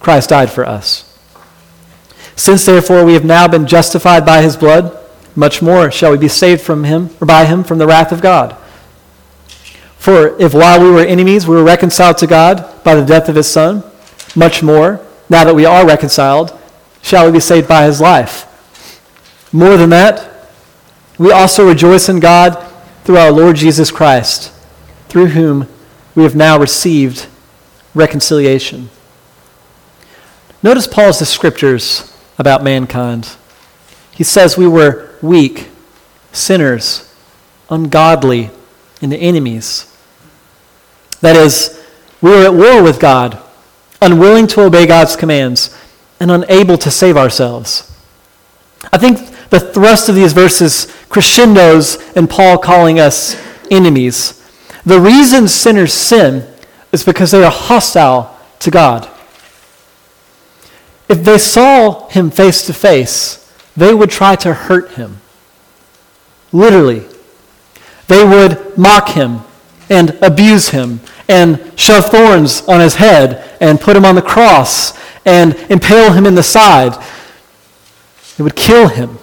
Christ 0.00 0.30
died 0.30 0.50
for 0.50 0.66
us. 0.66 1.04
Since 2.34 2.66
therefore 2.66 3.04
we 3.04 3.14
have 3.14 3.24
now 3.24 3.46
been 3.46 3.68
justified 3.68 4.26
by 4.26 4.42
his 4.42 4.56
blood, 4.56 4.96
much 5.36 5.62
more 5.62 5.88
shall 5.92 6.10
we 6.10 6.18
be 6.18 6.26
saved 6.26 6.62
from 6.62 6.82
him 6.82 7.10
or 7.20 7.28
by 7.28 7.44
him 7.44 7.62
from 7.62 7.78
the 7.78 7.86
wrath 7.86 8.10
of 8.10 8.20
God. 8.20 8.56
For 9.98 10.40
if 10.40 10.54
while 10.54 10.80
we 10.80 10.90
were 10.90 11.04
enemies 11.04 11.46
we 11.46 11.56
were 11.56 11.64
reconciled 11.64 12.18
to 12.18 12.26
God 12.26 12.82
by 12.84 12.94
the 12.94 13.04
death 13.04 13.28
of 13.28 13.34
his 13.34 13.50
son, 13.50 13.82
much 14.34 14.62
more, 14.62 15.04
now 15.28 15.44
that 15.44 15.54
we 15.54 15.66
are 15.66 15.86
reconciled, 15.86 16.58
shall 17.02 17.26
we 17.26 17.32
be 17.32 17.40
saved 17.40 17.68
by 17.68 17.84
his 17.84 18.00
life. 18.00 18.44
More 19.52 19.76
than 19.76 19.90
that, 19.90 20.50
we 21.18 21.32
also 21.32 21.68
rejoice 21.68 22.08
in 22.08 22.20
God 22.20 22.54
through 23.04 23.16
our 23.16 23.32
Lord 23.32 23.56
Jesus 23.56 23.90
Christ, 23.90 24.52
through 25.08 25.28
whom 25.28 25.66
we 26.14 26.22
have 26.22 26.36
now 26.36 26.58
received 26.58 27.26
reconciliation. 27.94 28.90
Notice 30.62 30.86
Paul's 30.86 31.20
descriptors 31.20 32.14
about 32.38 32.62
mankind. 32.62 33.36
He 34.12 34.24
says 34.24 34.56
we 34.56 34.66
were 34.66 35.10
weak, 35.22 35.68
sinners, 36.32 37.14
ungodly, 37.70 38.50
and 39.00 39.14
enemies. 39.14 39.87
That 41.20 41.36
is, 41.36 41.84
we 42.20 42.32
are 42.32 42.44
at 42.46 42.54
war 42.54 42.82
with 42.82 43.00
God 43.00 43.42
unwilling 44.00 44.46
to 44.48 44.62
obey 44.62 44.86
God's 44.86 45.16
commands, 45.16 45.76
and 46.20 46.30
unable 46.30 46.78
to 46.78 46.90
save 46.90 47.16
ourselves. 47.16 47.96
I 48.92 48.98
think 48.98 49.18
the 49.50 49.60
thrust 49.60 50.08
of 50.08 50.14
these 50.14 50.32
verses 50.32 50.86
crescendos 51.08 51.96
in 52.16 52.26
Paul 52.26 52.58
calling 52.58 53.00
us 53.00 53.40
enemies. 53.70 54.34
The 54.84 55.00
reason 55.00 55.48
sinners 55.48 55.92
sin 55.92 56.46
is 56.92 57.04
because 57.04 57.30
they 57.30 57.44
are 57.44 57.50
hostile 57.50 58.36
to 58.60 58.70
God. 58.70 59.08
If 61.08 61.24
they 61.24 61.38
saw 61.38 62.08
him 62.08 62.30
face 62.30 62.66
to 62.66 62.74
face, 62.74 63.52
they 63.76 63.94
would 63.94 64.10
try 64.10 64.36
to 64.36 64.54
hurt 64.54 64.92
him. 64.92 65.20
Literally. 66.52 67.04
They 68.08 68.24
would 68.24 68.76
mock 68.76 69.10
him 69.10 69.40
and 69.90 70.10
abuse 70.22 70.68
him 70.70 71.00
and 71.28 71.72
shove 71.76 72.06
thorns 72.06 72.62
on 72.62 72.80
his 72.80 72.96
head 72.96 73.56
and 73.60 73.80
put 73.80 73.96
him 73.96 74.04
on 74.04 74.14
the 74.14 74.22
cross 74.22 74.98
and 75.24 75.54
impale 75.70 76.12
him 76.12 76.26
in 76.26 76.34
the 76.34 76.42
side. 76.42 76.92
It 78.38 78.42
would 78.42 78.56
kill 78.56 78.88
him. 78.88 79.18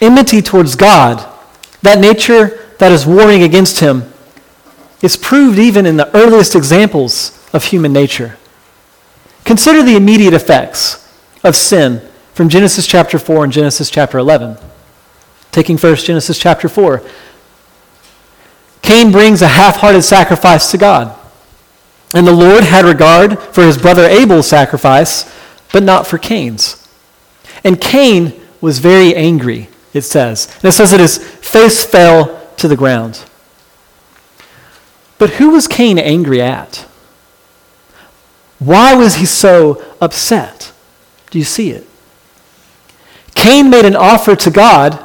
Enmity 0.00 0.42
towards 0.42 0.76
God, 0.76 1.26
that 1.82 1.98
nature 1.98 2.60
that 2.78 2.92
is 2.92 3.06
warring 3.06 3.42
against 3.42 3.80
him, 3.80 4.12
is 5.02 5.16
proved 5.16 5.58
even 5.58 5.86
in 5.86 5.96
the 5.96 6.14
earliest 6.16 6.54
examples 6.54 7.38
of 7.52 7.64
human 7.64 7.92
nature. 7.92 8.36
Consider 9.44 9.82
the 9.82 9.96
immediate 9.96 10.34
effects 10.34 11.00
of 11.42 11.54
sin 11.54 12.00
from 12.32 12.48
Genesis 12.48 12.86
chapter 12.86 13.18
4 13.18 13.44
and 13.44 13.52
Genesis 13.52 13.90
chapter 13.90 14.18
11. 14.18 14.56
Taking 15.52 15.76
first 15.76 16.06
Genesis 16.06 16.38
chapter 16.38 16.68
4. 16.68 17.02
Cain 18.84 19.10
brings 19.10 19.40
a 19.40 19.48
half 19.48 19.76
hearted 19.76 20.02
sacrifice 20.02 20.70
to 20.70 20.76
God. 20.76 21.18
And 22.12 22.26
the 22.26 22.32
Lord 22.32 22.64
had 22.64 22.84
regard 22.84 23.38
for 23.38 23.62
his 23.62 23.78
brother 23.78 24.04
Abel's 24.04 24.46
sacrifice, 24.46 25.24
but 25.72 25.82
not 25.82 26.06
for 26.06 26.18
Cain's. 26.18 26.86
And 27.64 27.80
Cain 27.80 28.38
was 28.60 28.80
very 28.80 29.14
angry, 29.14 29.70
it 29.94 30.02
says. 30.02 30.54
And 30.56 30.66
it 30.66 30.72
says 30.72 30.90
that 30.90 31.00
his 31.00 31.16
face 31.16 31.82
fell 31.82 32.46
to 32.58 32.68
the 32.68 32.76
ground. 32.76 33.24
But 35.16 35.30
who 35.30 35.50
was 35.50 35.66
Cain 35.66 35.98
angry 35.98 36.42
at? 36.42 36.86
Why 38.58 38.94
was 38.94 39.16
he 39.16 39.24
so 39.24 39.82
upset? 39.98 40.72
Do 41.30 41.38
you 41.38 41.44
see 41.44 41.70
it? 41.70 41.86
Cain 43.34 43.70
made 43.70 43.86
an 43.86 43.96
offer 43.96 44.36
to 44.36 44.50
God 44.50 45.02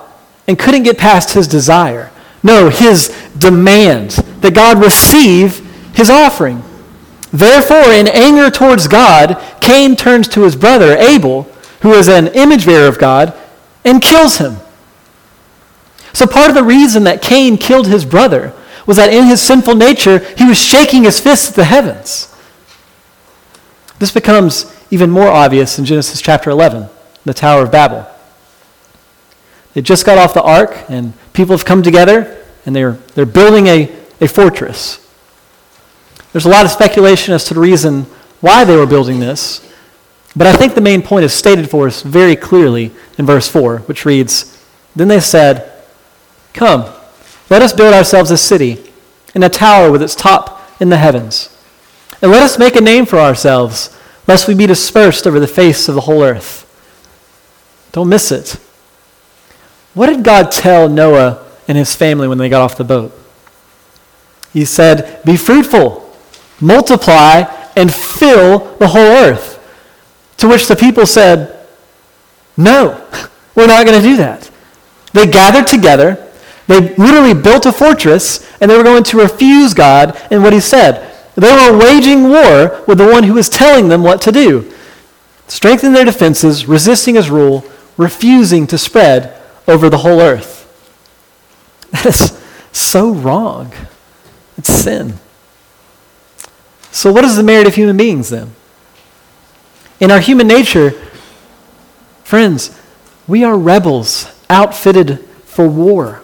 and 0.49 0.59
couldn't 0.59 0.83
get 0.83 0.97
past 0.97 1.33
his 1.33 1.47
desire. 1.47 2.11
No, 2.43 2.69
his 2.69 3.09
demand 3.37 4.11
that 4.41 4.53
God 4.53 4.81
receive 4.81 5.59
his 5.93 6.09
offering. 6.09 6.63
Therefore, 7.31 7.91
in 7.91 8.07
anger 8.07 8.49
towards 8.49 8.87
God, 8.87 9.41
Cain 9.61 9.95
turns 9.95 10.27
to 10.29 10.43
his 10.43 10.55
brother 10.55 10.97
Abel, 10.97 11.43
who 11.81 11.93
is 11.93 12.07
an 12.07 12.27
image 12.27 12.65
bearer 12.65 12.87
of 12.87 12.97
God, 12.97 13.33
and 13.83 14.01
kills 14.01 14.37
him. 14.37 14.57
So, 16.13 16.25
part 16.25 16.49
of 16.49 16.55
the 16.55 16.63
reason 16.63 17.03
that 17.03 17.21
Cain 17.21 17.57
killed 17.57 17.87
his 17.87 18.03
brother 18.03 18.53
was 18.85 18.97
that 18.97 19.13
in 19.13 19.25
his 19.25 19.41
sinful 19.41 19.75
nature, 19.75 20.19
he 20.35 20.45
was 20.45 20.57
shaking 20.57 21.03
his 21.03 21.19
fist 21.19 21.49
at 21.49 21.55
the 21.55 21.65
heavens. 21.65 22.33
This 23.99 24.11
becomes 24.11 24.73
even 24.89 25.11
more 25.11 25.27
obvious 25.27 25.77
in 25.77 25.85
Genesis 25.85 26.21
chapter 26.21 26.49
11, 26.49 26.89
the 27.25 27.33
Tower 27.33 27.63
of 27.63 27.71
Babel. 27.71 28.07
They 29.73 29.81
just 29.81 30.05
got 30.05 30.17
off 30.17 30.33
the 30.33 30.41
ark, 30.41 30.75
and 30.89 31.13
people 31.39 31.55
have 31.55 31.63
come 31.63 31.81
together, 31.81 32.37
and 32.65 32.75
they're, 32.75 32.97
they're 33.15 33.25
building 33.25 33.67
a, 33.67 33.89
a 34.19 34.27
fortress. 34.27 34.99
There's 36.33 36.45
a 36.45 36.49
lot 36.49 36.65
of 36.65 36.71
speculation 36.71 37.33
as 37.33 37.45
to 37.45 37.53
the 37.53 37.61
reason 37.61 38.07
why 38.41 38.65
they 38.65 38.75
were 38.75 38.85
building 38.85 39.21
this. 39.21 39.65
But 40.35 40.47
I 40.47 40.53
think 40.53 40.75
the 40.75 40.81
main 40.81 41.01
point 41.01 41.23
is 41.23 41.31
stated 41.31 41.69
for 41.69 41.87
us 41.87 42.01
very 42.01 42.35
clearly 42.35 42.91
in 43.17 43.25
verse 43.25 43.47
4, 43.47 43.79
which 43.79 44.03
reads 44.03 44.61
Then 44.93 45.07
they 45.07 45.21
said, 45.21 45.71
Come, 46.51 46.93
let 47.49 47.61
us 47.61 47.71
build 47.71 47.93
ourselves 47.93 48.31
a 48.31 48.37
city, 48.37 48.91
and 49.33 49.41
a 49.41 49.47
tower 49.47 49.89
with 49.89 50.03
its 50.03 50.15
top 50.15 50.61
in 50.81 50.89
the 50.89 50.97
heavens. 50.97 51.57
And 52.21 52.31
let 52.31 52.43
us 52.43 52.59
make 52.59 52.75
a 52.75 52.81
name 52.81 53.05
for 53.05 53.17
ourselves, 53.17 53.97
lest 54.27 54.49
we 54.49 54.55
be 54.55 54.67
dispersed 54.67 55.25
over 55.25 55.39
the 55.39 55.47
face 55.47 55.87
of 55.87 55.95
the 55.95 56.01
whole 56.01 56.21
earth. 56.21 56.65
Don't 57.93 58.09
miss 58.09 58.29
it. 58.29 58.59
What 59.99 60.07
did 60.07 60.23
God 60.23 60.49
tell 60.49 60.87
Noah 60.87 61.45
and 61.67 61.77
his 61.77 61.93
family 61.93 62.29
when 62.29 62.37
they 62.37 62.47
got 62.47 62.61
off 62.61 62.77
the 62.77 62.85
boat? 62.85 63.11
He 64.53 64.63
said, 64.63 65.21
Be 65.25 65.35
fruitful, 65.35 66.15
multiply, 66.61 67.41
and 67.75 67.93
fill 67.93 68.59
the 68.77 68.87
whole 68.87 69.01
earth. 69.01 69.57
To 70.37 70.47
which 70.47 70.67
the 70.67 70.77
people 70.77 71.05
said, 71.05 71.67
No, 72.55 73.05
we're 73.55 73.67
not 73.67 73.85
going 73.85 74.01
to 74.01 74.07
do 74.07 74.15
that. 74.15 74.49
They 75.11 75.27
gathered 75.27 75.67
together, 75.67 76.31
they 76.67 76.95
literally 76.95 77.33
built 77.33 77.65
a 77.65 77.73
fortress, 77.73 78.49
and 78.61 78.71
they 78.71 78.77
were 78.77 78.85
going 78.85 79.03
to 79.03 79.17
refuse 79.17 79.73
God 79.73 80.17
and 80.31 80.41
what 80.41 80.53
He 80.53 80.61
said. 80.61 81.13
They 81.35 81.51
were 81.51 81.77
waging 81.77 82.29
war 82.29 82.85
with 82.87 82.99
the 82.99 83.11
one 83.11 83.23
who 83.23 83.33
was 83.33 83.49
telling 83.49 83.89
them 83.89 84.03
what 84.03 84.21
to 84.21 84.31
do, 84.31 84.71
strengthening 85.49 85.91
their 85.91 86.05
defenses, 86.05 86.67
resisting 86.69 87.15
His 87.15 87.29
rule, 87.29 87.65
refusing 87.97 88.65
to 88.67 88.77
spread 88.77 89.35
over 89.69 89.89
the 89.89 89.99
whole 89.99 90.19
earth. 90.19 90.57
That 91.91 92.05
is 92.05 92.39
so 92.71 93.11
wrong. 93.11 93.73
It's 94.57 94.71
sin. 94.71 95.15
So, 96.91 97.11
what 97.11 97.23
is 97.23 97.35
the 97.35 97.43
merit 97.43 97.67
of 97.67 97.75
human 97.75 97.97
beings 97.97 98.29
then? 98.29 98.53
In 99.99 100.11
our 100.11 100.19
human 100.19 100.47
nature, 100.47 100.91
friends, 102.23 102.77
we 103.27 103.43
are 103.43 103.57
rebels 103.57 104.27
outfitted 104.49 105.19
for 105.45 105.67
war. 105.67 106.21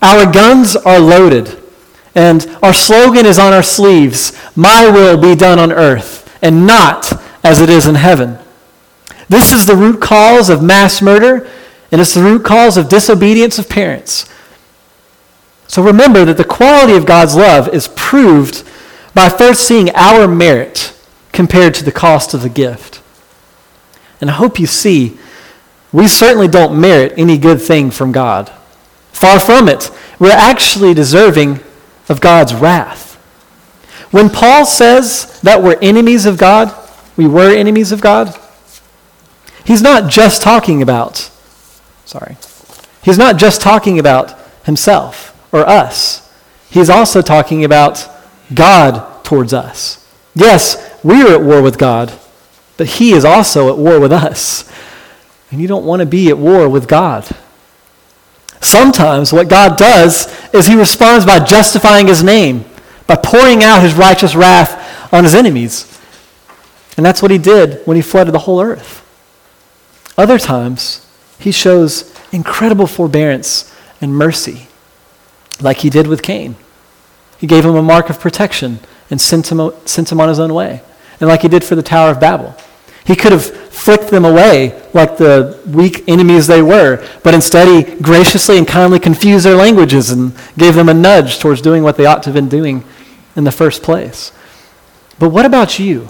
Our 0.00 0.30
guns 0.32 0.74
are 0.74 0.98
loaded, 0.98 1.62
and 2.14 2.46
our 2.62 2.74
slogan 2.74 3.26
is 3.26 3.38
on 3.38 3.52
our 3.52 3.62
sleeves 3.62 4.32
My 4.56 4.90
will 4.90 5.16
be 5.16 5.34
done 5.34 5.58
on 5.58 5.70
earth, 5.70 6.36
and 6.42 6.66
not 6.66 7.12
as 7.44 7.60
it 7.60 7.70
is 7.70 7.86
in 7.86 7.94
heaven. 7.94 8.38
This 9.28 9.52
is 9.52 9.66
the 9.66 9.76
root 9.76 10.00
cause 10.00 10.50
of 10.50 10.62
mass 10.62 11.00
murder, 11.00 11.48
and 11.92 12.00
it's 12.00 12.14
the 12.14 12.22
root 12.22 12.44
cause 12.44 12.76
of 12.76 12.88
disobedience 12.88 13.58
of 13.58 13.68
parents. 13.68 14.28
So 15.68 15.82
remember 15.82 16.24
that 16.24 16.36
the 16.36 16.44
quality 16.44 16.94
of 16.94 17.06
God's 17.06 17.36
love 17.36 17.68
is 17.68 17.88
proved 17.94 18.64
by 19.14 19.28
first 19.28 19.66
seeing 19.66 19.90
our 19.94 20.26
merit 20.26 20.98
compared 21.32 21.74
to 21.74 21.84
the 21.84 21.92
cost 21.92 22.34
of 22.34 22.42
the 22.42 22.48
gift. 22.48 23.02
And 24.20 24.30
I 24.30 24.34
hope 24.34 24.58
you 24.58 24.66
see, 24.66 25.18
we 25.92 26.08
certainly 26.08 26.48
don't 26.48 26.80
merit 26.80 27.14
any 27.16 27.38
good 27.38 27.60
thing 27.60 27.90
from 27.90 28.12
God. 28.12 28.50
Far 29.12 29.38
from 29.38 29.68
it. 29.68 29.90
We're 30.18 30.30
actually 30.30 30.94
deserving 30.94 31.60
of 32.08 32.20
God's 32.20 32.54
wrath. 32.54 33.14
When 34.10 34.28
Paul 34.28 34.64
says 34.66 35.40
that 35.40 35.62
we're 35.62 35.78
enemies 35.80 36.26
of 36.26 36.38
God, 36.38 36.74
we 37.16 37.26
were 37.26 37.50
enemies 37.50 37.92
of 37.92 38.00
God, 38.00 38.38
he's 39.64 39.82
not 39.82 40.10
just 40.10 40.42
talking 40.42 40.82
about, 40.82 41.30
sorry, 42.12 42.36
he's 43.02 43.18
not 43.18 43.36
just 43.38 43.60
talking 43.60 43.98
about 43.98 44.38
himself 44.64 45.32
or 45.52 45.68
us. 45.68 46.30
He's 46.70 46.88
also 46.88 47.20
talking 47.20 47.64
about 47.64 48.08
God 48.54 49.24
towards 49.24 49.52
us. 49.52 49.98
Yes, 50.34 50.98
we 51.04 51.22
are 51.22 51.34
at 51.34 51.42
war 51.42 51.60
with 51.60 51.78
God, 51.78 52.12
but 52.76 52.86
He 52.86 53.12
is 53.12 53.24
also 53.24 53.68
at 53.68 53.76
war 53.76 54.00
with 54.00 54.12
us. 54.12 54.70
And 55.50 55.60
you 55.60 55.68
don't 55.68 55.84
want 55.84 56.00
to 56.00 56.06
be 56.06 56.30
at 56.30 56.38
war 56.38 56.68
with 56.68 56.88
God. 56.88 57.28
Sometimes 58.60 59.32
what 59.32 59.48
God 59.48 59.76
does 59.76 60.26
is 60.54 60.66
He 60.66 60.76
responds 60.76 61.26
by 61.26 61.40
justifying 61.40 62.06
His 62.06 62.24
name, 62.24 62.64
by 63.06 63.16
pouring 63.16 63.62
out 63.62 63.82
His 63.82 63.94
righteous 63.94 64.34
wrath 64.34 65.12
on 65.12 65.24
His 65.24 65.34
enemies. 65.34 65.88
And 66.96 67.04
that's 67.04 67.20
what 67.20 67.30
He 67.30 67.38
did 67.38 67.86
when 67.86 67.96
He 67.96 68.02
flooded 68.02 68.32
the 68.32 68.40
whole 68.40 68.62
earth. 68.62 69.00
Other 70.16 70.38
times, 70.38 71.06
He 71.42 71.52
shows 71.52 72.14
incredible 72.32 72.86
forbearance 72.86 73.74
and 74.00 74.16
mercy, 74.16 74.68
like 75.60 75.78
He 75.78 75.90
did 75.90 76.06
with 76.06 76.22
Cain. 76.22 76.56
He 77.38 77.46
gave 77.46 77.64
him 77.64 77.74
a 77.74 77.82
mark 77.82 78.08
of 78.08 78.20
protection 78.20 78.78
and 79.10 79.20
sent 79.20 79.50
him, 79.50 79.72
sent 79.84 80.12
him 80.12 80.20
on 80.20 80.28
his 80.28 80.38
own 80.38 80.54
way 80.54 80.82
and 81.22 81.28
like 81.28 81.42
he 81.42 81.48
did 81.48 81.62
for 81.62 81.76
the 81.76 81.82
Tower 81.84 82.10
of 82.10 82.18
Babel. 82.18 82.52
He 83.04 83.14
could 83.14 83.30
have 83.30 83.44
flicked 83.44 84.08
them 84.08 84.24
away 84.24 84.82
like 84.92 85.16
the 85.16 85.60
weak 85.66 86.02
enemies 86.08 86.48
they 86.48 86.62
were, 86.62 87.06
but 87.22 87.32
instead 87.32 87.68
he 87.68 87.94
graciously 88.02 88.58
and 88.58 88.66
kindly 88.66 88.98
confused 88.98 89.46
their 89.46 89.54
languages 89.54 90.10
and 90.10 90.36
gave 90.58 90.74
them 90.74 90.88
a 90.88 90.94
nudge 90.94 91.38
towards 91.38 91.62
doing 91.62 91.84
what 91.84 91.96
they 91.96 92.06
ought 92.06 92.24
to 92.24 92.30
have 92.30 92.34
been 92.34 92.48
doing 92.48 92.82
in 93.36 93.44
the 93.44 93.52
first 93.52 93.84
place. 93.84 94.32
But 95.20 95.28
what 95.28 95.46
about 95.46 95.78
you 95.78 96.08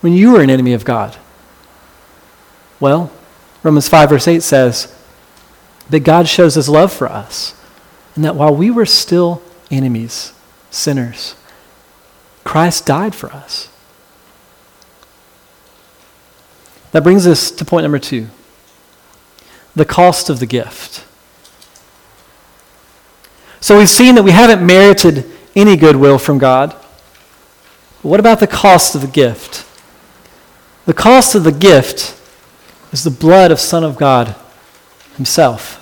when 0.00 0.12
you 0.12 0.32
were 0.32 0.42
an 0.42 0.50
enemy 0.50 0.72
of 0.72 0.84
God? 0.84 1.16
Well, 2.80 3.12
Romans 3.62 3.88
5, 3.88 4.10
verse 4.10 4.28
8 4.28 4.42
says 4.42 4.94
that 5.90 6.00
God 6.00 6.28
shows 6.28 6.54
his 6.54 6.68
love 6.68 6.92
for 6.92 7.08
us, 7.08 7.54
and 8.14 8.24
that 8.24 8.34
while 8.34 8.54
we 8.54 8.70
were 8.70 8.86
still 8.86 9.42
enemies, 9.70 10.32
sinners, 10.70 11.34
Christ 12.44 12.86
died 12.86 13.14
for 13.14 13.30
us. 13.32 13.68
That 16.90 17.02
brings 17.02 17.26
us 17.26 17.50
to 17.50 17.64
point 17.64 17.84
number 17.84 17.98
two 17.98 18.28
the 19.74 19.84
cost 19.86 20.28
of 20.28 20.38
the 20.38 20.46
gift. 20.46 21.04
So 23.60 23.78
we've 23.78 23.88
seen 23.88 24.16
that 24.16 24.22
we 24.22 24.32
haven't 24.32 24.64
merited 24.66 25.24
any 25.54 25.76
goodwill 25.76 26.18
from 26.18 26.36
God. 26.38 26.70
But 28.02 28.08
what 28.08 28.20
about 28.20 28.40
the 28.40 28.46
cost 28.46 28.94
of 28.94 29.00
the 29.00 29.06
gift? 29.06 29.64
The 30.84 30.92
cost 30.92 31.34
of 31.34 31.44
the 31.44 31.52
gift 31.52 32.20
is 32.92 33.04
the 33.04 33.10
blood 33.10 33.50
of 33.50 33.58
Son 33.58 33.82
of 33.82 33.96
God 33.96 34.34
Himself. 35.16 35.78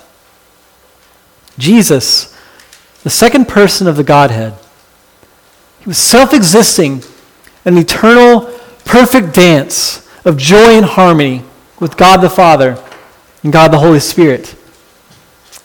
Jesus, 1.59 2.37
the 3.03 3.11
second 3.11 3.49
person 3.49 3.87
of 3.87 3.97
the 3.97 4.05
Godhead, 4.05 4.55
he 5.81 5.87
was 5.87 5.99
self 5.99 6.33
existing, 6.33 7.03
an 7.65 7.77
eternal, 7.77 8.43
perfect 8.85 9.35
dance 9.35 10.09
of 10.25 10.37
joy 10.37 10.77
and 10.77 10.85
harmony 10.85 11.43
with 11.79 11.97
God 11.97 12.19
the 12.19 12.31
Father 12.31 12.83
and 13.43 13.53
God 13.53 13.73
the 13.73 13.79
Holy 13.79 14.01
Spirit. 14.01 14.55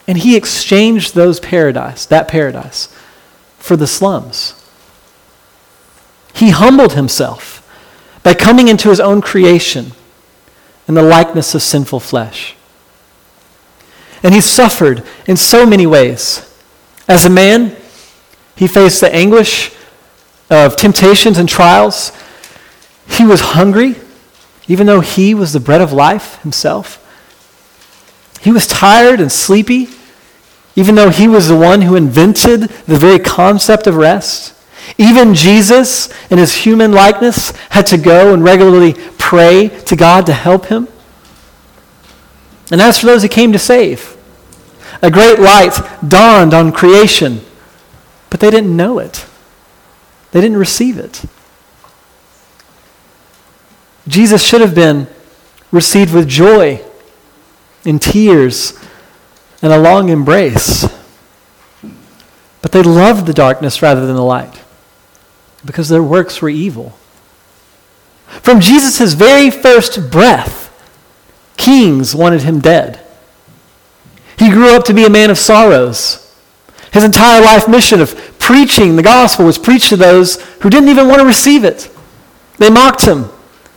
And 0.08 0.20
he 0.20 0.36
exchanged 0.36 1.16
those 1.16 1.40
paradise, 1.40 2.06
that 2.06 2.28
paradise, 2.28 2.88
for 3.58 3.76
the 3.76 3.88
slums. 3.88 4.62
He 6.34 6.52
humbled 6.52 6.94
himself 6.94 7.62
by 8.24 8.34
coming 8.34 8.68
into 8.68 8.90
his 8.90 9.00
own 9.00 9.22
creation 9.22 9.92
in 10.88 10.94
the 10.94 11.02
likeness 11.02 11.56
of 11.56 11.62
sinful 11.62 12.00
flesh. 12.00 12.56
And 14.24 14.34
he 14.34 14.42
suffered 14.42 15.04
in 15.28 15.38
so 15.38 15.66
many 15.66 15.86
ways. 15.86 16.52
As 17.08 17.26
a 17.26 17.30
man, 17.30 17.76
he 18.56 18.68
faced 18.68 19.02
the 19.02 19.14
anguish 19.14 19.72
of 20.50 20.76
temptations 20.76 21.38
and 21.38 21.48
trials. 21.48 22.12
He 23.08 23.26
was 23.26 23.42
hungry 23.42 23.96
even 24.68 24.88
though 24.88 25.02
he 25.02 25.34
was 25.34 25.54
the 25.54 25.60
bread 25.60 25.82
of 25.82 25.94
life 25.94 26.42
himself. 26.42 27.02
He 28.42 28.52
was 28.52 28.68
tired 28.68 29.20
and 29.20 29.32
sleepy, 29.32 29.90
even 30.76 30.96
though 30.96 31.10
he 31.10 31.28
was 31.28 31.48
the 31.48 31.58
one 31.58 31.84
who 31.84 31.96
invented 31.96 32.62
the 32.62 32.98
very 32.98 33.20
concept 33.20 33.88
of 33.88 33.96
rest. 33.96 34.54
Even 34.98 35.34
Jesus, 35.34 36.10
in 36.30 36.38
his 36.38 36.54
human 36.54 36.92
likeness, 36.92 37.52
had 37.70 37.88
to 37.88 37.98
go 37.98 38.34
and 38.34 38.44
regularly 38.44 38.94
pray 39.26 39.70
to 39.70 39.96
God 39.96 40.28
to 40.28 40.34
help 40.34 40.68
him. 40.68 40.88
And 42.72 42.80
as 42.80 43.00
for 43.00 43.08
those 43.08 43.24
he 43.24 43.28
came 43.28 43.52
to 43.54 43.60
save, 43.60 44.16
a 45.02 45.10
great 45.10 45.40
light 45.40 45.80
dawned 46.08 46.54
on 46.54 46.72
creation, 46.72 47.42
but 48.30 48.40
they 48.40 48.52
didn't 48.52 48.76
know 48.78 49.00
it. 49.00 49.26
They 50.32 50.42
didn't 50.42 50.58
receive 50.58 51.00
it. 51.00 51.26
Jesus 54.08 54.44
should 54.44 54.62
have 54.62 54.76
been 54.76 55.08
received 55.72 56.14
with 56.14 56.28
joy, 56.28 56.82
in 57.84 57.98
tears, 57.98 58.78
and 59.64 59.74
a 59.74 59.80
long 59.80 60.10
embrace. 60.10 60.88
But 62.62 62.72
they 62.72 62.84
loved 62.84 63.26
the 63.26 63.34
darkness 63.34 63.82
rather 63.82 64.06
than 64.06 64.16
the 64.16 64.22
light 64.22 64.62
because 65.66 65.90
their 65.90 66.04
works 66.04 66.44
were 66.44 66.50
evil. 66.50 66.96
From 68.42 68.60
Jesus' 68.60 69.14
very 69.14 69.50
first 69.50 70.12
breath, 70.12 70.72
kings 71.58 72.16
wanted 72.16 72.44
him 72.44 72.60
dead. 72.60 73.00
He 74.38 74.50
grew 74.50 74.76
up 74.76 74.86
to 74.86 74.94
be 74.94 75.06
a 75.06 75.10
man 75.10 75.30
of 75.30 75.38
sorrows. 75.38 76.22
His 76.92 77.04
entire 77.04 77.42
life 77.42 77.68
mission 77.68 78.02
of 78.02 78.16
preaching 78.40 78.96
the 78.96 79.04
gospel 79.04 79.46
was 79.46 79.58
preached 79.58 79.90
to 79.90 79.98
those 79.98 80.42
who 80.62 80.70
didn't 80.70 80.90
even 80.90 81.08
want 81.08 81.20
to 81.20 81.26
receive 81.26 81.64
it. 81.64 81.90
They 82.58 82.70
mocked 82.70 83.06
him. 83.06 83.30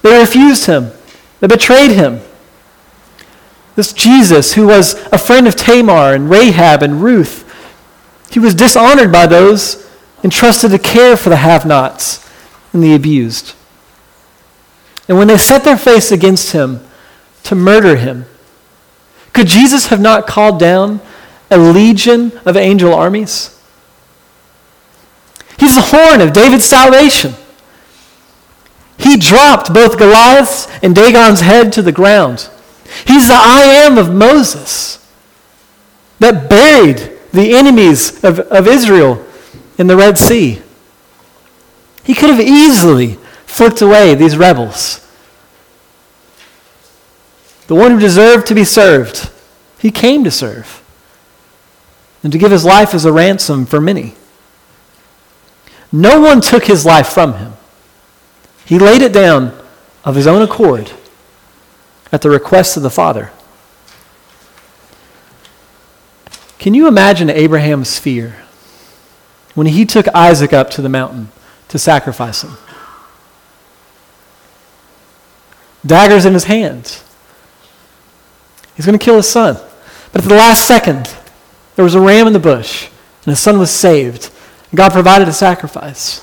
They 0.02 0.18
refused 0.18 0.66
him. 0.66 0.92
They 1.40 1.46
betrayed 1.46 1.90
him. 1.90 2.20
This 3.76 3.92
Jesus, 3.92 4.54
who 4.54 4.66
was 4.66 4.94
a 5.12 5.18
friend 5.18 5.46
of 5.46 5.56
Tamar 5.56 6.14
and 6.14 6.28
Rahab 6.28 6.82
and 6.82 7.02
Ruth, 7.02 7.44
he 8.30 8.38
was 8.40 8.54
dishonored 8.54 9.12
by 9.12 9.26
those 9.26 9.88
entrusted 10.22 10.72
to 10.72 10.78
care 10.78 11.16
for 11.16 11.28
the 11.28 11.36
have 11.36 11.64
nots 11.64 12.28
and 12.72 12.82
the 12.82 12.94
abused. 12.94 13.54
And 15.08 15.16
when 15.16 15.28
they 15.28 15.38
set 15.38 15.64
their 15.64 15.78
face 15.78 16.12
against 16.12 16.52
him 16.52 16.80
to 17.44 17.54
murder 17.54 17.96
him, 17.96 18.26
could 19.32 19.46
Jesus 19.46 19.86
have 19.86 20.00
not 20.00 20.26
called 20.26 20.60
down 20.60 21.00
a 21.50 21.58
legion 21.58 22.32
of 22.44 22.56
angel 22.56 22.92
armies? 22.92 23.58
He's 25.58 25.74
the 25.74 25.96
horn 25.96 26.20
of 26.20 26.32
David's 26.32 26.64
salvation. 26.64 27.34
He 28.98 29.16
dropped 29.16 29.72
both 29.72 29.98
Goliath's 29.98 30.68
and 30.82 30.94
Dagon's 30.94 31.40
head 31.40 31.72
to 31.74 31.82
the 31.82 31.92
ground. 31.92 32.48
He's 33.06 33.28
the 33.28 33.34
I 33.34 33.62
am 33.62 33.96
of 33.96 34.12
Moses 34.12 35.06
that 36.18 36.50
buried 36.50 37.18
the 37.32 37.54
enemies 37.56 38.22
of, 38.24 38.40
of 38.40 38.66
Israel 38.66 39.24
in 39.78 39.86
the 39.86 39.96
Red 39.96 40.18
Sea. 40.18 40.60
He 42.02 42.14
could 42.14 42.30
have 42.30 42.40
easily 42.40 43.17
flicked 43.58 43.82
away 43.82 44.14
these 44.14 44.36
rebels. 44.36 45.04
The 47.66 47.74
one 47.74 47.90
who 47.90 47.98
deserved 47.98 48.46
to 48.46 48.54
be 48.54 48.62
served, 48.62 49.32
he 49.80 49.90
came 49.90 50.22
to 50.22 50.30
serve 50.30 50.80
and 52.22 52.32
to 52.32 52.38
give 52.38 52.52
his 52.52 52.64
life 52.64 52.94
as 52.94 53.04
a 53.04 53.12
ransom 53.12 53.66
for 53.66 53.80
many. 53.80 54.14
No 55.90 56.20
one 56.20 56.40
took 56.40 56.66
his 56.66 56.86
life 56.86 57.08
from 57.08 57.34
him. 57.34 57.54
He 58.64 58.78
laid 58.78 59.02
it 59.02 59.12
down 59.12 59.60
of 60.04 60.14
his 60.14 60.28
own 60.28 60.40
accord 60.40 60.92
at 62.12 62.22
the 62.22 62.30
request 62.30 62.76
of 62.76 62.84
the 62.84 62.90
Father. 62.90 63.32
Can 66.60 66.74
you 66.74 66.86
imagine 66.86 67.28
Abraham's 67.28 67.98
fear 67.98 68.36
when 69.56 69.66
he 69.66 69.84
took 69.84 70.06
Isaac 70.14 70.52
up 70.52 70.70
to 70.70 70.82
the 70.82 70.88
mountain 70.88 71.32
to 71.66 71.78
sacrifice 71.78 72.42
him? 72.44 72.56
Daggers 75.88 76.24
in 76.24 76.34
his 76.34 76.44
hands. 76.44 77.02
He's 78.76 78.86
going 78.86 78.96
to 78.96 79.04
kill 79.04 79.16
his 79.16 79.28
son. 79.28 79.56
But 80.12 80.22
at 80.22 80.28
the 80.28 80.36
last 80.36 80.66
second, 80.66 81.12
there 81.74 81.84
was 81.84 81.94
a 81.94 82.00
ram 82.00 82.26
in 82.26 82.32
the 82.32 82.38
bush, 82.38 82.88
and 83.24 83.32
his 83.32 83.40
son 83.40 83.58
was 83.58 83.70
saved. 83.70 84.30
God 84.74 84.92
provided 84.92 85.28
a 85.28 85.32
sacrifice. 85.32 86.20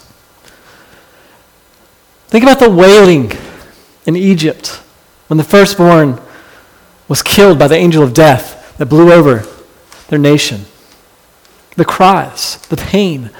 Think 2.27 2.43
about 2.43 2.59
the 2.59 2.69
wailing 2.69 3.31
in 4.05 4.15
Egypt 4.15 4.81
when 5.27 5.37
the 5.37 5.43
firstborn 5.43 6.21
was 7.07 7.21
killed 7.21 7.59
by 7.59 7.67
the 7.67 7.75
angel 7.75 8.03
of 8.03 8.13
death 8.13 8.75
that 8.77 8.87
blew 8.87 9.11
over 9.11 9.45
their 10.07 10.19
nation. 10.19 10.65
The 11.75 11.85
cries, 11.85 12.57
the 12.67 12.77
pain, 12.77 13.31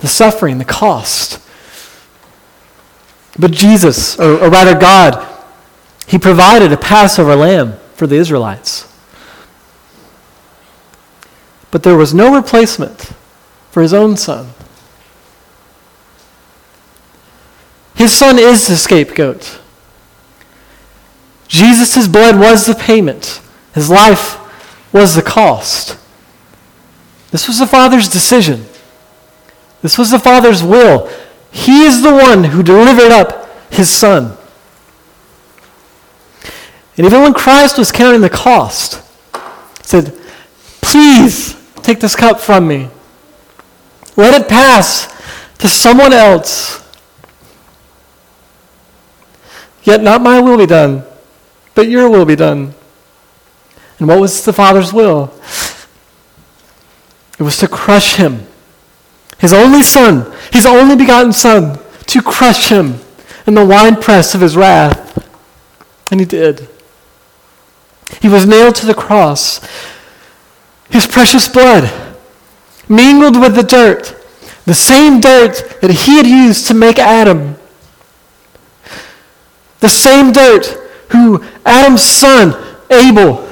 the 0.00 0.08
suffering, 0.08 0.58
the 0.58 0.64
cost. 0.64 1.40
But 3.38 3.52
Jesus, 3.52 4.18
or, 4.18 4.38
or 4.38 4.50
rather 4.50 4.78
God, 4.78 5.29
He 6.10 6.18
provided 6.18 6.72
a 6.72 6.76
Passover 6.76 7.36
lamb 7.36 7.74
for 7.94 8.08
the 8.08 8.16
Israelites. 8.16 8.92
But 11.70 11.84
there 11.84 11.96
was 11.96 12.12
no 12.12 12.34
replacement 12.34 13.12
for 13.70 13.80
His 13.80 13.94
own 13.94 14.16
Son. 14.16 14.48
His 17.94 18.12
Son 18.12 18.40
is 18.40 18.66
the 18.66 18.76
scapegoat. 18.76 19.60
Jesus' 21.46 22.08
blood 22.08 22.40
was 22.40 22.66
the 22.66 22.74
payment, 22.74 23.40
His 23.72 23.88
life 23.88 24.36
was 24.92 25.14
the 25.14 25.22
cost. 25.22 25.96
This 27.30 27.46
was 27.46 27.60
the 27.60 27.68
Father's 27.68 28.08
decision. 28.08 28.64
This 29.80 29.96
was 29.96 30.10
the 30.10 30.18
Father's 30.18 30.64
will. 30.64 31.08
He 31.52 31.84
is 31.84 32.02
the 32.02 32.12
one 32.12 32.42
who 32.42 32.64
delivered 32.64 33.12
up 33.12 33.48
his 33.70 33.88
Son. 33.88 34.36
And 37.00 37.06
even 37.06 37.22
when 37.22 37.32
Christ 37.32 37.78
was 37.78 37.90
counting 37.90 38.20
the 38.20 38.28
cost, 38.28 39.02
said, 39.82 40.14
Please 40.82 41.56
take 41.76 41.98
this 41.98 42.14
cup 42.14 42.38
from 42.40 42.68
me. 42.68 42.90
Let 44.16 44.38
it 44.38 44.50
pass 44.50 45.06
to 45.60 45.66
someone 45.66 46.12
else. 46.12 46.86
Yet 49.82 50.02
not 50.02 50.20
my 50.20 50.40
will 50.42 50.58
be 50.58 50.66
done, 50.66 51.02
but 51.74 51.88
your 51.88 52.10
will 52.10 52.26
be 52.26 52.36
done. 52.36 52.74
And 53.98 54.06
what 54.06 54.20
was 54.20 54.44
the 54.44 54.52
Father's 54.52 54.92
will? 54.92 55.32
It 57.38 57.44
was 57.44 57.56
to 57.60 57.66
crush 57.66 58.16
him. 58.16 58.46
His 59.38 59.54
only 59.54 59.82
son, 59.82 60.30
his 60.52 60.66
only 60.66 60.96
begotten 60.96 61.32
son, 61.32 61.78
to 62.08 62.20
crush 62.20 62.68
him 62.68 63.00
in 63.46 63.54
the 63.54 63.64
winepress 63.64 64.34
of 64.34 64.42
his 64.42 64.54
wrath. 64.54 65.26
And 66.10 66.20
he 66.20 66.26
did. 66.26 66.68
He 68.20 68.28
was 68.28 68.46
nailed 68.46 68.74
to 68.76 68.86
the 68.86 68.94
cross. 68.94 69.60
His 70.90 71.06
precious 71.06 71.48
blood 71.48 71.90
mingled 72.88 73.40
with 73.40 73.54
the 73.54 73.62
dirt, 73.62 74.16
the 74.64 74.74
same 74.74 75.20
dirt 75.20 75.78
that 75.80 75.90
he 75.90 76.16
had 76.16 76.26
used 76.26 76.66
to 76.66 76.74
make 76.74 76.98
Adam. 76.98 77.56
The 79.80 79.88
same 79.88 80.32
dirt 80.32 80.66
who 81.10 81.44
Adam's 81.64 82.02
son, 82.02 82.54
Abel, 82.90 83.46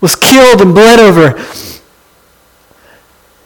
was 0.00 0.16
killed 0.16 0.60
and 0.60 0.74
bled 0.74 1.00
over 1.00 1.38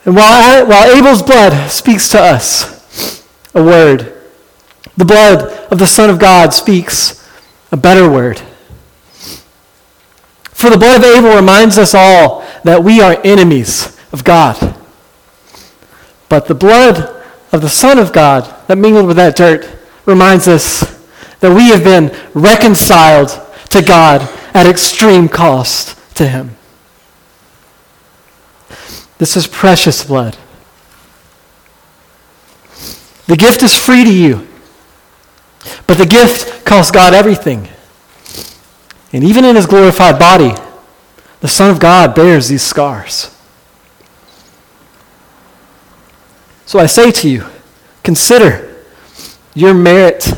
and 0.04 0.16
while, 0.16 0.66
while 0.66 0.96
Abel's 0.96 1.22
blood 1.22 1.70
speaks 1.70 2.08
to 2.10 2.20
us 2.20 3.24
a 3.54 3.62
word, 3.62 4.12
the 4.96 5.04
blood 5.04 5.42
of 5.70 5.78
the 5.78 5.86
Son 5.86 6.08
of 6.08 6.18
God 6.18 6.54
speaks 6.54 7.28
a 7.70 7.76
better 7.76 8.10
word. 8.10 8.40
For 10.60 10.68
the 10.68 10.76
blood 10.76 10.98
of 10.98 11.04
Abel 11.04 11.34
reminds 11.34 11.78
us 11.78 11.94
all 11.94 12.44
that 12.64 12.84
we 12.84 13.00
are 13.00 13.18
enemies 13.24 13.98
of 14.12 14.24
God. 14.24 14.76
But 16.28 16.48
the 16.48 16.54
blood 16.54 17.24
of 17.50 17.62
the 17.62 17.70
Son 17.70 17.98
of 17.98 18.12
God 18.12 18.44
that 18.66 18.76
mingled 18.76 19.06
with 19.06 19.16
that 19.16 19.36
dirt 19.36 19.66
reminds 20.04 20.48
us 20.48 20.80
that 21.40 21.56
we 21.56 21.70
have 21.70 21.82
been 21.82 22.14
reconciled 22.34 23.30
to 23.70 23.80
God 23.80 24.20
at 24.52 24.66
extreme 24.66 25.30
cost 25.30 25.96
to 26.16 26.28
Him. 26.28 26.54
This 29.16 29.38
is 29.38 29.46
precious 29.46 30.04
blood. 30.04 30.36
The 33.28 33.36
gift 33.38 33.62
is 33.62 33.74
free 33.74 34.04
to 34.04 34.12
you, 34.12 34.46
but 35.86 35.96
the 35.96 36.04
gift 36.04 36.66
costs 36.66 36.90
God 36.90 37.14
everything. 37.14 37.66
And 39.12 39.24
even 39.24 39.44
in 39.44 39.56
his 39.56 39.66
glorified 39.66 40.18
body, 40.18 40.54
the 41.40 41.48
Son 41.48 41.70
of 41.70 41.80
God 41.80 42.14
bears 42.14 42.48
these 42.48 42.62
scars. 42.62 43.36
So 46.66 46.78
I 46.78 46.86
say 46.86 47.10
to 47.10 47.28
you, 47.28 47.46
consider 48.04 48.84
your 49.54 49.74
merit 49.74 50.32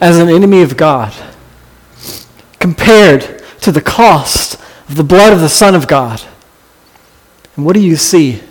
as 0.00 0.18
an 0.18 0.28
enemy 0.28 0.62
of 0.62 0.76
God 0.76 1.12
compared 2.60 3.42
to 3.60 3.72
the 3.72 3.80
cost 3.80 4.60
of 4.88 4.96
the 4.96 5.02
blood 5.02 5.32
of 5.32 5.40
the 5.40 5.48
Son 5.48 5.74
of 5.74 5.88
God. 5.88 6.22
And 7.56 7.64
what 7.64 7.74
do 7.74 7.80
you 7.80 7.96
see? 7.96 8.42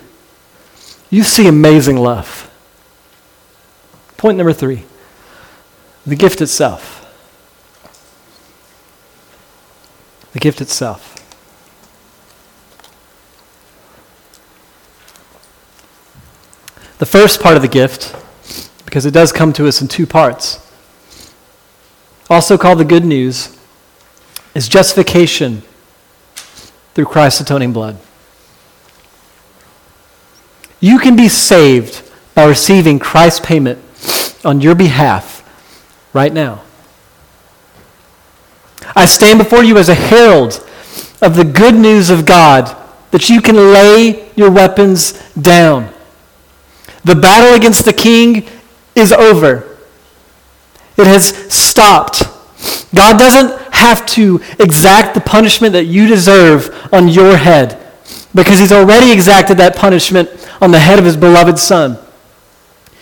You 1.08 1.22
see 1.22 1.46
amazing 1.46 1.96
love. 1.96 2.50
Point 4.16 4.36
number 4.36 4.52
three 4.52 4.84
the 6.06 6.16
gift 6.16 6.42
itself. 6.42 7.03
The 10.34 10.40
gift 10.40 10.60
itself. 10.60 11.12
The 16.98 17.06
first 17.06 17.40
part 17.40 17.56
of 17.56 17.62
the 17.62 17.68
gift, 17.68 18.14
because 18.84 19.06
it 19.06 19.12
does 19.12 19.32
come 19.32 19.52
to 19.54 19.66
us 19.66 19.80
in 19.80 19.88
two 19.88 20.06
parts, 20.06 20.60
also 22.28 22.58
called 22.58 22.78
the 22.78 22.84
good 22.84 23.04
news, 23.04 23.56
is 24.54 24.68
justification 24.68 25.62
through 26.94 27.06
Christ's 27.06 27.40
atoning 27.40 27.72
blood. 27.72 27.98
You 30.80 30.98
can 30.98 31.16
be 31.16 31.28
saved 31.28 32.10
by 32.34 32.44
receiving 32.44 32.98
Christ's 32.98 33.40
payment 33.40 33.78
on 34.44 34.60
your 34.60 34.74
behalf 34.74 35.42
right 36.12 36.32
now. 36.32 36.62
I 38.96 39.06
stand 39.06 39.38
before 39.38 39.64
you 39.64 39.78
as 39.78 39.88
a 39.88 39.94
herald 39.94 40.66
of 41.20 41.36
the 41.36 41.44
good 41.44 41.74
news 41.74 42.10
of 42.10 42.26
God 42.26 42.76
that 43.10 43.28
you 43.28 43.40
can 43.40 43.56
lay 43.56 44.30
your 44.34 44.50
weapons 44.50 45.12
down. 45.40 45.92
The 47.04 47.14
battle 47.14 47.54
against 47.54 47.84
the 47.84 47.92
king 47.92 48.46
is 48.94 49.12
over. 49.12 49.78
It 50.96 51.06
has 51.06 51.28
stopped. 51.52 52.22
God 52.94 53.18
doesn't 53.18 53.72
have 53.72 54.06
to 54.06 54.40
exact 54.58 55.14
the 55.14 55.20
punishment 55.20 55.72
that 55.72 55.84
you 55.84 56.06
deserve 56.06 56.88
on 56.92 57.08
your 57.08 57.36
head 57.36 57.80
because 58.34 58.58
he's 58.58 58.72
already 58.72 59.12
exacted 59.12 59.58
that 59.58 59.76
punishment 59.76 60.30
on 60.60 60.70
the 60.70 60.78
head 60.78 60.98
of 60.98 61.04
his 61.04 61.16
beloved 61.16 61.58
Son. 61.58 61.98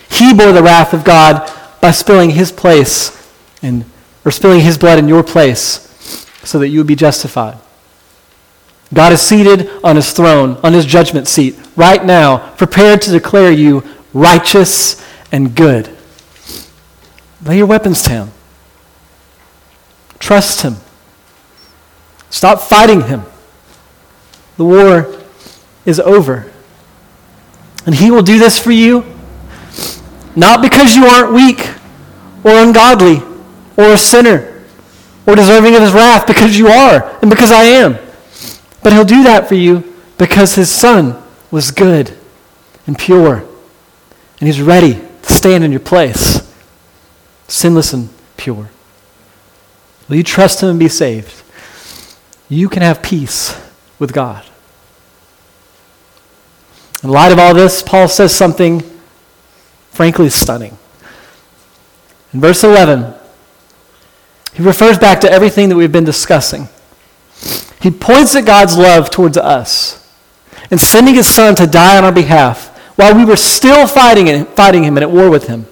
He 0.09 0.33
bore 0.33 0.51
the 0.51 0.63
wrath 0.63 0.93
of 0.93 1.03
God 1.03 1.51
by 1.81 1.91
spilling 1.91 2.31
his 2.31 2.51
place 2.51 3.11
and 3.61 3.85
or 4.25 4.31
spilling 4.31 4.61
his 4.61 4.77
blood 4.77 4.99
in 4.99 5.07
your 5.07 5.23
place 5.23 5.89
so 6.43 6.59
that 6.59 6.69
you 6.69 6.79
would 6.79 6.87
be 6.87 6.95
justified. 6.95 7.57
God 8.93 9.11
is 9.11 9.21
seated 9.21 9.69
on 9.83 9.95
his 9.95 10.11
throne, 10.11 10.57
on 10.63 10.73
his 10.73 10.85
judgment 10.85 11.27
seat, 11.27 11.57
right 11.75 12.03
now, 12.03 12.53
prepared 12.55 13.01
to 13.03 13.11
declare 13.11 13.51
you 13.51 13.83
righteous 14.13 15.03
and 15.31 15.55
good. 15.55 15.89
Lay 17.43 17.57
your 17.57 17.65
weapons 17.65 18.03
down. 18.03 18.31
Trust 20.19 20.61
him. 20.61 20.75
Stop 22.29 22.61
fighting 22.61 23.01
him. 23.01 23.23
The 24.57 24.65
war 24.65 25.19
is 25.85 25.99
over. 25.99 26.51
And 27.85 27.95
he 27.95 28.11
will 28.11 28.21
do 28.21 28.37
this 28.37 28.59
for 28.59 28.71
you, 28.71 29.03
not 30.35 30.61
because 30.61 30.95
you 30.95 31.05
aren't 31.05 31.33
weak 31.33 31.67
or 32.43 32.51
ungodly 32.51 33.21
or 33.77 33.93
a 33.93 33.97
sinner 33.97 34.63
or 35.25 35.35
deserving 35.35 35.75
of 35.75 35.81
his 35.81 35.93
wrath, 35.93 36.27
because 36.27 36.57
you 36.57 36.67
are 36.67 37.17
and 37.21 37.29
because 37.29 37.51
I 37.51 37.63
am. 37.63 37.97
But 38.81 38.93
he'll 38.93 39.05
do 39.05 39.23
that 39.23 39.47
for 39.47 39.55
you 39.55 39.95
because 40.17 40.55
his 40.55 40.69
son 40.69 41.21
was 41.49 41.71
good 41.71 42.17
and 42.85 42.97
pure. 42.97 43.45
And 44.39 44.47
he's 44.47 44.61
ready 44.61 44.93
to 44.93 45.33
stand 45.33 45.63
in 45.63 45.71
your 45.71 45.79
place, 45.79 46.53
sinless 47.47 47.93
and 47.93 48.09
pure. 48.35 48.69
Will 50.09 50.17
you 50.17 50.23
trust 50.23 50.61
him 50.61 50.69
and 50.69 50.79
be 50.79 50.89
saved? 50.89 51.43
You 52.49 52.67
can 52.67 52.81
have 52.81 53.01
peace 53.01 53.59
with 53.99 54.13
God. 54.13 54.45
In 57.03 57.09
light 57.09 57.31
of 57.31 57.39
all 57.39 57.53
this, 57.53 57.81
Paul 57.81 58.07
says 58.07 58.35
something 58.35 58.81
frankly 59.91 60.29
stunning. 60.29 60.77
In 62.33 62.41
verse 62.41 62.63
11, 62.63 63.13
he 64.53 64.63
refers 64.63 64.99
back 64.99 65.21
to 65.21 65.31
everything 65.31 65.69
that 65.69 65.75
we've 65.75 65.91
been 65.91 66.03
discussing. 66.03 66.69
He 67.81 67.91
points 67.91 68.35
at 68.35 68.45
God's 68.45 68.77
love 68.77 69.09
towards 69.09 69.37
us 69.37 69.99
and 70.69 70.79
sending 70.79 71.15
his 71.15 71.27
son 71.27 71.55
to 71.55 71.67
die 71.67 71.97
on 71.97 72.03
our 72.03 72.11
behalf 72.11 72.69
while 72.95 73.15
we 73.15 73.25
were 73.25 73.35
still 73.35 73.87
fighting, 73.87 74.45
fighting 74.45 74.83
him 74.83 74.95
and 74.95 75.03
at 75.03 75.11
war 75.11 75.29
with 75.29 75.47
him. 75.47 75.65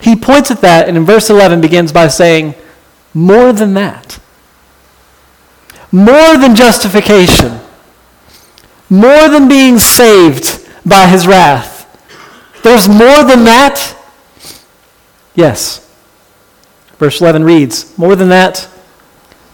He 0.00 0.16
points 0.16 0.50
at 0.50 0.60
that 0.60 0.88
and 0.88 0.96
in 0.96 1.04
verse 1.04 1.30
11 1.30 1.60
begins 1.60 1.92
by 1.92 2.08
saying, 2.08 2.54
More 3.14 3.52
than 3.52 3.74
that. 3.74 4.18
More 5.92 6.36
than 6.36 6.54
justification. 6.54 7.60
More 8.88 9.28
than 9.28 9.48
being 9.48 9.78
saved 9.78 10.66
by 10.84 11.06
his 11.06 11.26
wrath. 11.26 11.86
There's 12.62 12.88
more 12.88 13.24
than 13.24 13.44
that. 13.44 13.96
Yes. 15.34 15.89
Verse 17.00 17.18
11 17.22 17.44
reads, 17.44 17.96
More 17.96 18.14
than 18.14 18.28
that, 18.28 18.68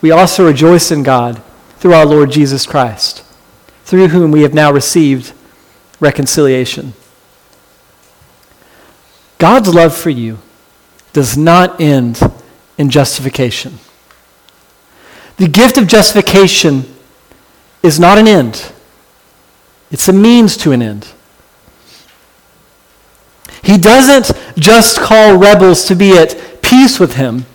we 0.02 0.10
also 0.10 0.44
rejoice 0.44 0.90
in 0.90 1.04
God 1.04 1.40
through 1.76 1.94
our 1.94 2.04
Lord 2.04 2.32
Jesus 2.32 2.66
Christ, 2.66 3.24
through 3.84 4.08
whom 4.08 4.32
we 4.32 4.42
have 4.42 4.52
now 4.52 4.72
received 4.72 5.32
reconciliation. 6.00 6.92
God's 9.38 9.72
love 9.72 9.96
for 9.96 10.10
you 10.10 10.38
does 11.12 11.38
not 11.38 11.80
end 11.80 12.20
in 12.78 12.90
justification. 12.90 13.78
The 15.36 15.46
gift 15.46 15.78
of 15.78 15.86
justification 15.86 16.96
is 17.80 18.00
not 18.00 18.18
an 18.18 18.26
end, 18.26 18.72
it's 19.92 20.08
a 20.08 20.12
means 20.12 20.56
to 20.58 20.72
an 20.72 20.82
end. 20.82 21.06
He 23.62 23.78
doesn't 23.78 24.36
just 24.58 24.98
call 24.98 25.36
rebels 25.36 25.84
to 25.84 25.94
be 25.94 26.18
at 26.18 26.45
peace 26.76 27.00
with 27.00 27.14
him 27.14 27.46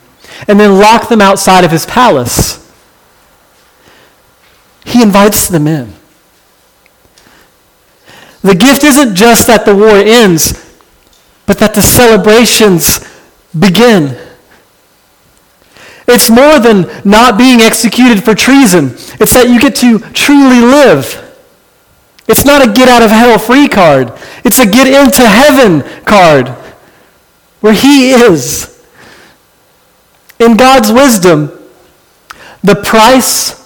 and 0.48 0.58
then 0.58 0.78
lock 0.78 1.08
them 1.08 1.20
outside 1.20 1.64
of 1.64 1.70
his 1.70 1.86
palace. 1.86 2.58
He 4.84 5.00
invites 5.00 5.48
them 5.48 5.68
in. 5.68 5.92
The 8.42 8.56
gift 8.56 8.82
isn't 8.82 9.14
just 9.14 9.46
that 9.46 9.64
the 9.64 9.76
war 9.76 9.96
ends, 9.96 10.58
but 11.46 11.58
that 11.58 11.74
the 11.74 11.82
celebrations 11.82 13.08
begin. 13.56 14.18
It's 16.08 16.28
more 16.28 16.58
than 16.58 16.90
not 17.04 17.38
being 17.38 17.60
executed 17.60 18.24
for 18.24 18.34
treason. 18.34 18.90
It's 19.20 19.34
that 19.34 19.48
you 19.48 19.60
get 19.60 19.76
to 19.76 20.00
truly 20.00 20.60
live. 20.60 21.20
It's 22.26 22.44
not 22.44 22.66
a 22.68 22.72
get 22.72 22.88
out 22.88 23.02
of 23.02 23.10
hell 23.10 23.38
free 23.38 23.68
card. 23.68 24.12
It's 24.44 24.58
a 24.58 24.66
get 24.66 24.88
into 24.88 25.24
heaven 25.24 25.82
card 26.04 26.48
where 27.60 27.72
he 27.72 28.10
is. 28.10 28.71
In 30.38 30.56
God's 30.56 30.90
wisdom, 30.90 31.50
the 32.62 32.76
price 32.76 33.58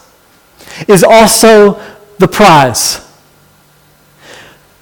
is 0.89 1.03
also 1.03 1.81
the 2.19 2.29
prize. 2.29 3.03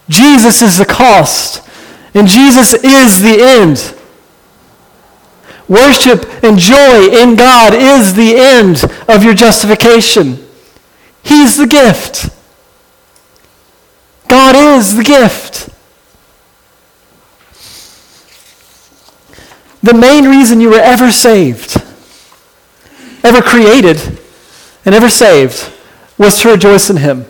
Jesus 0.08 0.62
is 0.62 0.78
the 0.78 0.84
cost, 0.84 1.66
and 2.14 2.28
Jesus 2.28 2.74
is 2.74 3.22
the 3.22 3.36
end. 3.40 3.94
Worship 5.68 6.44
and 6.44 6.58
joy 6.58 7.08
in 7.08 7.36
God 7.36 7.74
is 7.74 8.14
the 8.14 8.36
end 8.36 8.84
of 9.08 9.24
your 9.24 9.34
justification. 9.34 10.46
He's 11.22 11.56
the 11.56 11.66
gift. 11.66 12.28
God 14.28 14.54
is 14.56 14.96
the 14.96 15.04
gift. 15.04 15.70
The 19.84 19.92
main 19.92 20.24
reason 20.24 20.62
you 20.62 20.70
were 20.70 20.80
ever 20.80 21.12
saved, 21.12 21.76
ever 23.22 23.42
created, 23.42 23.98
and 24.86 24.94
ever 24.94 25.10
saved 25.10 25.70
was 26.16 26.40
to 26.40 26.52
rejoice 26.52 26.88
in 26.88 26.96
Him. 26.96 27.26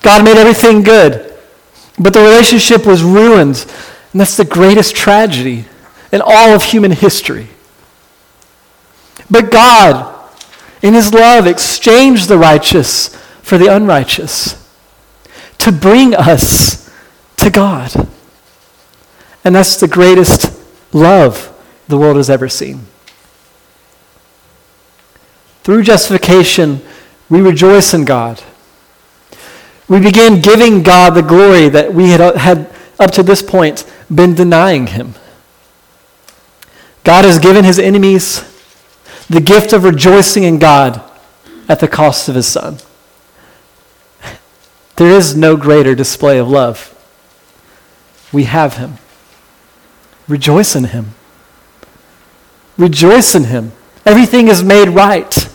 God 0.00 0.24
made 0.24 0.36
everything 0.36 0.84
good. 0.84 1.34
But 1.98 2.12
the 2.12 2.20
relationship 2.20 2.86
was 2.86 3.02
ruined. 3.02 3.66
And 4.12 4.20
that's 4.20 4.36
the 4.36 4.44
greatest 4.44 4.94
tragedy 4.94 5.64
in 6.12 6.22
all 6.24 6.54
of 6.54 6.62
human 6.62 6.92
history. 6.92 7.48
But 9.28 9.50
God, 9.50 10.30
in 10.80 10.94
his 10.94 11.12
love, 11.12 11.48
exchanged 11.48 12.28
the 12.28 12.38
righteous 12.38 13.08
for 13.42 13.58
the 13.58 13.66
unrighteous 13.66 14.64
to 15.58 15.72
bring 15.72 16.14
us 16.14 16.88
to 17.38 17.50
God. 17.50 17.92
And 19.42 19.56
that's 19.56 19.80
the 19.80 19.88
greatest 19.88 20.56
love 20.92 21.50
the 21.88 21.98
world 21.98 22.16
has 22.16 22.30
ever 22.30 22.48
seen. 22.48 22.86
Through 25.62 25.82
justification, 25.82 26.82
we 27.30 27.40
rejoice 27.40 27.94
in 27.94 28.04
God. 28.04 28.42
We 29.88 30.00
begin 30.00 30.40
giving 30.40 30.82
God 30.82 31.14
the 31.14 31.22
glory 31.22 31.68
that 31.68 31.92
we 31.92 32.10
had, 32.10 32.36
had 32.36 32.70
up 32.98 33.10
to 33.12 33.22
this 33.22 33.42
point 33.42 33.90
been 34.14 34.34
denying 34.34 34.88
him. 34.88 35.14
God 37.02 37.24
has 37.24 37.38
given 37.38 37.64
his 37.64 37.78
enemies 37.78 38.50
the 39.28 39.40
gift 39.40 39.72
of 39.72 39.84
rejoicing 39.84 40.42
in 40.44 40.58
God 40.58 41.02
at 41.68 41.80
the 41.80 41.88
cost 41.88 42.28
of 42.28 42.34
his 42.34 42.46
son. 42.46 42.78
There 44.96 45.10
is 45.10 45.36
no 45.36 45.56
greater 45.56 45.94
display 45.94 46.38
of 46.38 46.48
love. 46.48 46.90
We 48.32 48.44
have 48.44 48.76
him. 48.76 48.98
Rejoice 50.28 50.76
in 50.76 50.84
him. 50.84 51.14
Rejoice 52.76 53.34
in 53.34 53.44
him. 53.44 53.72
Everything 54.04 54.48
is 54.48 54.62
made 54.62 54.88
right. 54.88 55.48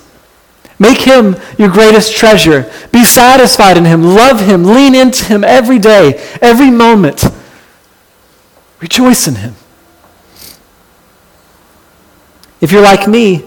Make 0.79 0.99
him 0.99 1.35
your 1.57 1.69
greatest 1.69 2.15
treasure. 2.15 2.71
Be 2.91 3.03
satisfied 3.03 3.77
in 3.77 3.85
him. 3.85 4.03
Love 4.03 4.39
him. 4.39 4.63
Lean 4.63 4.95
into 4.95 5.25
him 5.25 5.43
every 5.43 5.77
day, 5.77 6.13
every 6.41 6.71
moment. 6.71 7.25
Rejoice 8.79 9.27
in 9.27 9.35
him. 9.35 9.55
If 12.61 12.71
you're 12.71 12.81
like 12.81 13.07
me, 13.07 13.45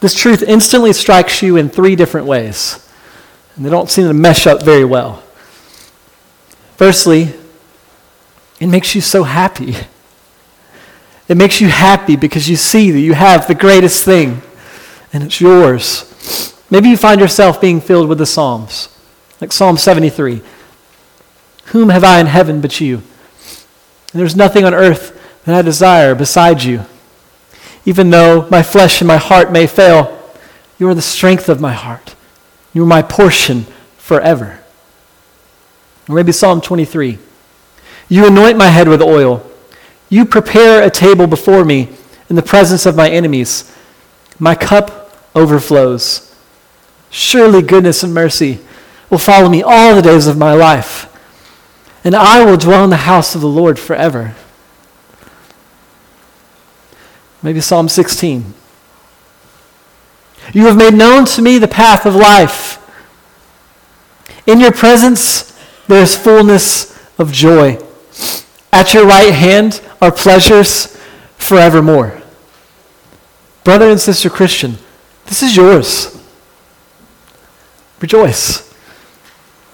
this 0.00 0.14
truth 0.14 0.42
instantly 0.42 0.92
strikes 0.92 1.42
you 1.42 1.56
in 1.56 1.68
three 1.68 1.96
different 1.96 2.26
ways, 2.26 2.86
and 3.56 3.64
they 3.64 3.70
don't 3.70 3.90
seem 3.90 4.06
to 4.06 4.14
mesh 4.14 4.46
up 4.46 4.62
very 4.62 4.84
well. 4.84 5.22
Firstly, 6.76 7.34
it 8.58 8.66
makes 8.66 8.94
you 8.94 9.00
so 9.00 9.22
happy. 9.24 9.76
It 11.30 11.36
makes 11.36 11.60
you 11.60 11.68
happy 11.68 12.16
because 12.16 12.48
you 12.48 12.56
see 12.56 12.90
that 12.90 12.98
you 12.98 13.14
have 13.14 13.46
the 13.46 13.54
greatest 13.54 14.04
thing, 14.04 14.42
and 15.12 15.22
it's 15.22 15.40
yours. 15.40 16.56
Maybe 16.70 16.88
you 16.88 16.96
find 16.96 17.20
yourself 17.20 17.60
being 17.60 17.80
filled 17.80 18.08
with 18.08 18.18
the 18.18 18.26
Psalms, 18.26 18.88
like 19.40 19.52
Psalm 19.52 19.76
73. 19.76 20.42
Whom 21.66 21.90
have 21.90 22.02
I 22.02 22.18
in 22.18 22.26
heaven 22.26 22.60
but 22.60 22.80
you? 22.80 22.96
And 22.96 24.20
there's 24.20 24.34
nothing 24.34 24.64
on 24.64 24.74
earth 24.74 25.16
that 25.44 25.54
I 25.54 25.62
desire 25.62 26.16
beside 26.16 26.64
you. 26.64 26.84
Even 27.84 28.10
though 28.10 28.48
my 28.50 28.64
flesh 28.64 29.00
and 29.00 29.06
my 29.06 29.16
heart 29.16 29.52
may 29.52 29.68
fail, 29.68 30.20
you 30.80 30.88
are 30.88 30.96
the 30.96 31.00
strength 31.00 31.48
of 31.48 31.60
my 31.60 31.74
heart. 31.74 32.16
You 32.72 32.82
are 32.82 32.86
my 32.86 33.02
portion 33.02 33.66
forever. 33.98 34.58
Or 36.08 36.16
maybe 36.16 36.32
Psalm 36.32 36.60
23. 36.60 37.18
You 38.08 38.26
anoint 38.26 38.58
my 38.58 38.66
head 38.66 38.88
with 38.88 39.00
oil. 39.00 39.48
You 40.10 40.26
prepare 40.26 40.82
a 40.82 40.90
table 40.90 41.26
before 41.26 41.64
me 41.64 41.88
in 42.28 42.36
the 42.36 42.42
presence 42.42 42.84
of 42.84 42.96
my 42.96 43.08
enemies. 43.08 43.74
My 44.38 44.54
cup 44.54 45.16
overflows. 45.34 46.34
Surely 47.10 47.62
goodness 47.62 48.02
and 48.02 48.12
mercy 48.12 48.58
will 49.08 49.18
follow 49.18 49.48
me 49.48 49.62
all 49.62 49.94
the 49.94 50.02
days 50.02 50.26
of 50.26 50.36
my 50.36 50.54
life, 50.54 51.06
and 52.04 52.14
I 52.14 52.44
will 52.44 52.56
dwell 52.56 52.84
in 52.84 52.90
the 52.90 52.96
house 52.96 53.34
of 53.34 53.40
the 53.40 53.48
Lord 53.48 53.78
forever. 53.78 54.34
Maybe 57.42 57.60
Psalm 57.60 57.88
16. 57.88 58.54
You 60.52 60.66
have 60.66 60.76
made 60.76 60.94
known 60.94 61.24
to 61.26 61.42
me 61.42 61.58
the 61.58 61.68
path 61.68 62.06
of 62.06 62.14
life. 62.14 62.78
In 64.46 64.60
your 64.60 64.72
presence 64.72 65.58
there 65.86 66.02
is 66.02 66.16
fullness 66.16 66.98
of 67.18 67.32
joy. 67.32 67.78
At 68.72 68.94
your 68.94 69.06
right 69.06 69.32
hand 69.32 69.80
are 70.00 70.12
pleasures 70.12 70.96
forevermore. 71.36 72.20
Brother 73.64 73.90
and 73.90 74.00
sister 74.00 74.30
Christian, 74.30 74.78
this 75.26 75.42
is 75.42 75.56
yours. 75.56 76.16
Rejoice. 78.00 78.72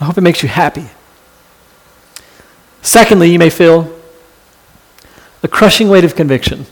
I 0.01 0.05
hope 0.05 0.19
it 0.19 0.23
makes 0.23 0.43
you 0.43 0.49
happy. 0.49 0.89
Secondly, 2.83 3.31
you 3.31 3.39
may 3.39 3.51
feel 3.51 3.93
a 5.43 5.49
crushing 5.49 5.89
weight 5.89 6.05
of 6.05 6.15
conviction. 6.15 6.67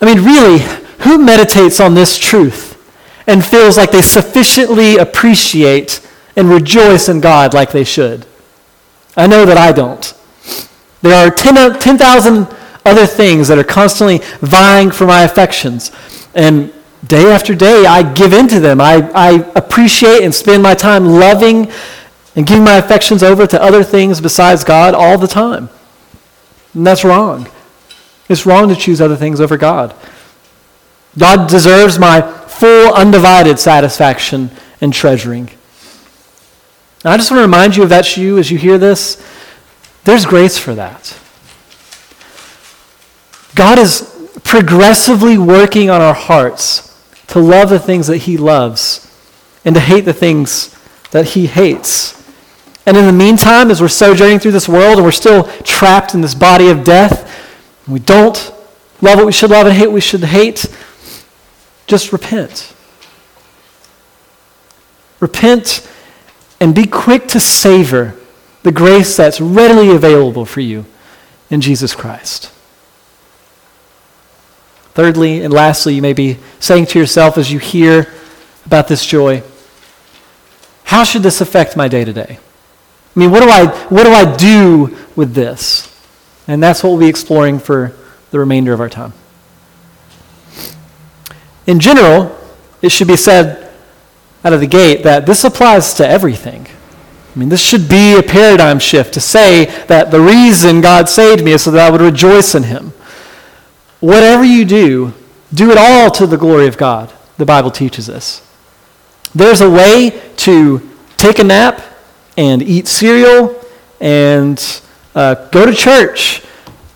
I 0.00 0.06
mean, 0.06 0.24
really, 0.24 0.64
who 1.00 1.18
meditates 1.18 1.78
on 1.78 1.94
this 1.94 2.18
truth 2.18 2.78
and 3.26 3.44
feels 3.44 3.76
like 3.76 3.92
they 3.92 4.02
sufficiently 4.02 4.96
appreciate 4.96 6.06
and 6.36 6.48
rejoice 6.48 7.08
in 7.08 7.20
God 7.20 7.54
like 7.54 7.70
they 7.70 7.84
should? 7.84 8.26
I 9.16 9.26
know 9.26 9.44
that 9.44 9.58
I 9.58 9.72
don't. 9.72 10.14
There 11.02 11.14
are 11.14 11.30
10,000 11.30 12.46
10, 12.46 12.56
other 12.84 13.06
things 13.06 13.48
that 13.48 13.58
are 13.58 13.64
constantly 13.64 14.18
vying 14.40 14.90
for 14.90 15.06
my 15.06 15.22
affections. 15.22 15.92
And 16.34 16.72
day 17.06 17.30
after 17.30 17.54
day, 17.54 17.86
I 17.86 18.02
give 18.12 18.32
in 18.32 18.48
to 18.48 18.60
them. 18.60 18.80
I, 18.80 19.10
I 19.14 19.30
appreciate 19.54 20.22
and 20.22 20.34
spend 20.34 20.62
my 20.62 20.74
time 20.74 21.06
loving 21.06 21.70
and 22.34 22.46
giving 22.46 22.64
my 22.64 22.76
affections 22.76 23.22
over 23.22 23.46
to 23.46 23.62
other 23.62 23.84
things 23.84 24.20
besides 24.20 24.64
God 24.64 24.94
all 24.94 25.18
the 25.18 25.26
time. 25.26 25.68
And 26.74 26.86
that's 26.86 27.04
wrong. 27.04 27.48
It's 28.28 28.46
wrong 28.46 28.68
to 28.68 28.76
choose 28.76 29.00
other 29.00 29.16
things 29.16 29.40
over 29.40 29.56
God. 29.56 29.94
God 31.18 31.48
deserves 31.48 31.98
my 31.98 32.22
full, 32.22 32.94
undivided 32.94 33.58
satisfaction 33.58 34.50
and 34.80 34.92
treasuring. 34.92 35.50
I 37.04 37.16
just 37.16 37.30
want 37.30 37.38
to 37.38 37.46
remind 37.46 37.76
you 37.76 37.82
of 37.82 37.88
that 37.88 38.16
you 38.16 38.38
as 38.38 38.50
you 38.50 38.58
hear 38.58 38.78
this. 38.78 39.20
There's 40.04 40.24
grace 40.24 40.56
for 40.56 40.74
that. 40.74 41.18
God 43.54 43.78
is 43.78 44.08
progressively 44.44 45.36
working 45.36 45.90
on 45.90 46.00
our 46.00 46.14
hearts 46.14 46.88
to 47.28 47.40
love 47.40 47.70
the 47.70 47.78
things 47.78 48.06
that 48.06 48.18
He 48.18 48.36
loves 48.36 49.08
and 49.64 49.74
to 49.74 49.80
hate 49.80 50.04
the 50.04 50.12
things 50.12 50.76
that 51.10 51.30
He 51.30 51.46
hates. 51.46 52.18
And 52.86 52.96
in 52.96 53.06
the 53.06 53.12
meantime, 53.12 53.70
as 53.70 53.80
we're 53.80 53.88
sojourning 53.88 54.38
through 54.38 54.52
this 54.52 54.68
world 54.68 54.96
and 54.96 55.04
we're 55.04 55.12
still 55.12 55.44
trapped 55.62 56.14
in 56.14 56.20
this 56.20 56.34
body 56.34 56.68
of 56.68 56.84
death, 56.84 57.28
we 57.86 57.98
don't 57.98 58.52
love 59.00 59.18
what 59.18 59.26
we 59.26 59.32
should 59.32 59.50
love 59.50 59.66
and 59.66 59.76
hate 59.76 59.86
what 59.86 59.94
we 59.94 60.00
should 60.00 60.24
hate, 60.24 60.66
just 61.86 62.12
repent. 62.12 62.74
Repent 65.20 65.88
and 66.62 66.76
be 66.76 66.86
quick 66.86 67.26
to 67.26 67.40
savor 67.40 68.14
the 68.62 68.70
grace 68.70 69.16
that's 69.16 69.40
readily 69.40 69.90
available 69.90 70.44
for 70.44 70.60
you 70.60 70.86
in 71.50 71.60
Jesus 71.60 71.92
Christ. 71.92 72.52
Thirdly 74.94 75.42
and 75.42 75.52
lastly, 75.52 75.94
you 75.94 76.02
may 76.02 76.12
be 76.12 76.38
saying 76.60 76.86
to 76.86 77.00
yourself 77.00 77.36
as 77.36 77.50
you 77.50 77.58
hear 77.58 78.12
about 78.64 78.86
this 78.86 79.04
joy, 79.04 79.42
how 80.84 81.02
should 81.02 81.24
this 81.24 81.40
affect 81.40 81.76
my 81.76 81.88
day 81.88 82.04
to 82.04 82.12
day? 82.12 82.38
I 82.38 83.18
mean, 83.18 83.32
what 83.32 83.40
do 83.40 83.48
I, 83.48 83.66
what 83.88 84.04
do 84.04 84.12
I 84.12 84.36
do 84.36 84.96
with 85.16 85.34
this? 85.34 85.92
And 86.46 86.62
that's 86.62 86.84
what 86.84 86.90
we'll 86.90 87.00
be 87.00 87.08
exploring 87.08 87.58
for 87.58 87.92
the 88.30 88.38
remainder 88.38 88.72
of 88.72 88.78
our 88.78 88.88
time. 88.88 89.14
In 91.66 91.80
general, 91.80 92.38
it 92.82 92.90
should 92.90 93.08
be 93.08 93.16
said 93.16 93.61
out 94.44 94.52
of 94.52 94.60
the 94.60 94.66
gate 94.66 95.02
that 95.04 95.26
this 95.26 95.44
applies 95.44 95.94
to 95.94 96.08
everything. 96.08 96.66
I 97.34 97.38
mean, 97.38 97.48
this 97.48 97.62
should 97.62 97.88
be 97.88 98.18
a 98.18 98.22
paradigm 98.22 98.78
shift 98.78 99.14
to 99.14 99.20
say 99.20 99.66
that 99.86 100.10
the 100.10 100.20
reason 100.20 100.80
God 100.80 101.08
saved 101.08 101.42
me 101.42 101.52
is 101.52 101.62
so 101.62 101.70
that 101.70 101.86
I 101.86 101.90
would 101.90 102.00
rejoice 102.00 102.54
in 102.54 102.64
Him. 102.64 102.92
Whatever 104.00 104.44
you 104.44 104.64
do, 104.64 105.14
do 105.54 105.70
it 105.70 105.78
all 105.78 106.10
to 106.10 106.26
the 106.26 106.36
glory 106.36 106.66
of 106.66 106.76
God, 106.76 107.12
the 107.38 107.46
Bible 107.46 107.70
teaches 107.70 108.10
us. 108.10 108.46
There's 109.34 109.60
a 109.62 109.70
way 109.70 110.20
to 110.38 110.90
take 111.16 111.38
a 111.38 111.44
nap 111.44 111.80
and 112.36 112.62
eat 112.62 112.88
cereal 112.88 113.58
and 114.00 114.82
uh, 115.14 115.34
go 115.50 115.64
to 115.64 115.72
church 115.72 116.42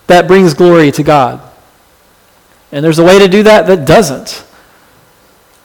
that 0.07 0.27
brings 0.27 0.53
glory 0.53 0.91
to 0.93 1.03
God. 1.03 1.41
And 2.73 2.85
there's 2.85 2.99
a 2.99 3.05
way 3.05 3.19
to 3.19 3.29
do 3.29 3.43
that 3.45 3.67
that 3.69 3.87
doesn't. 3.87 4.46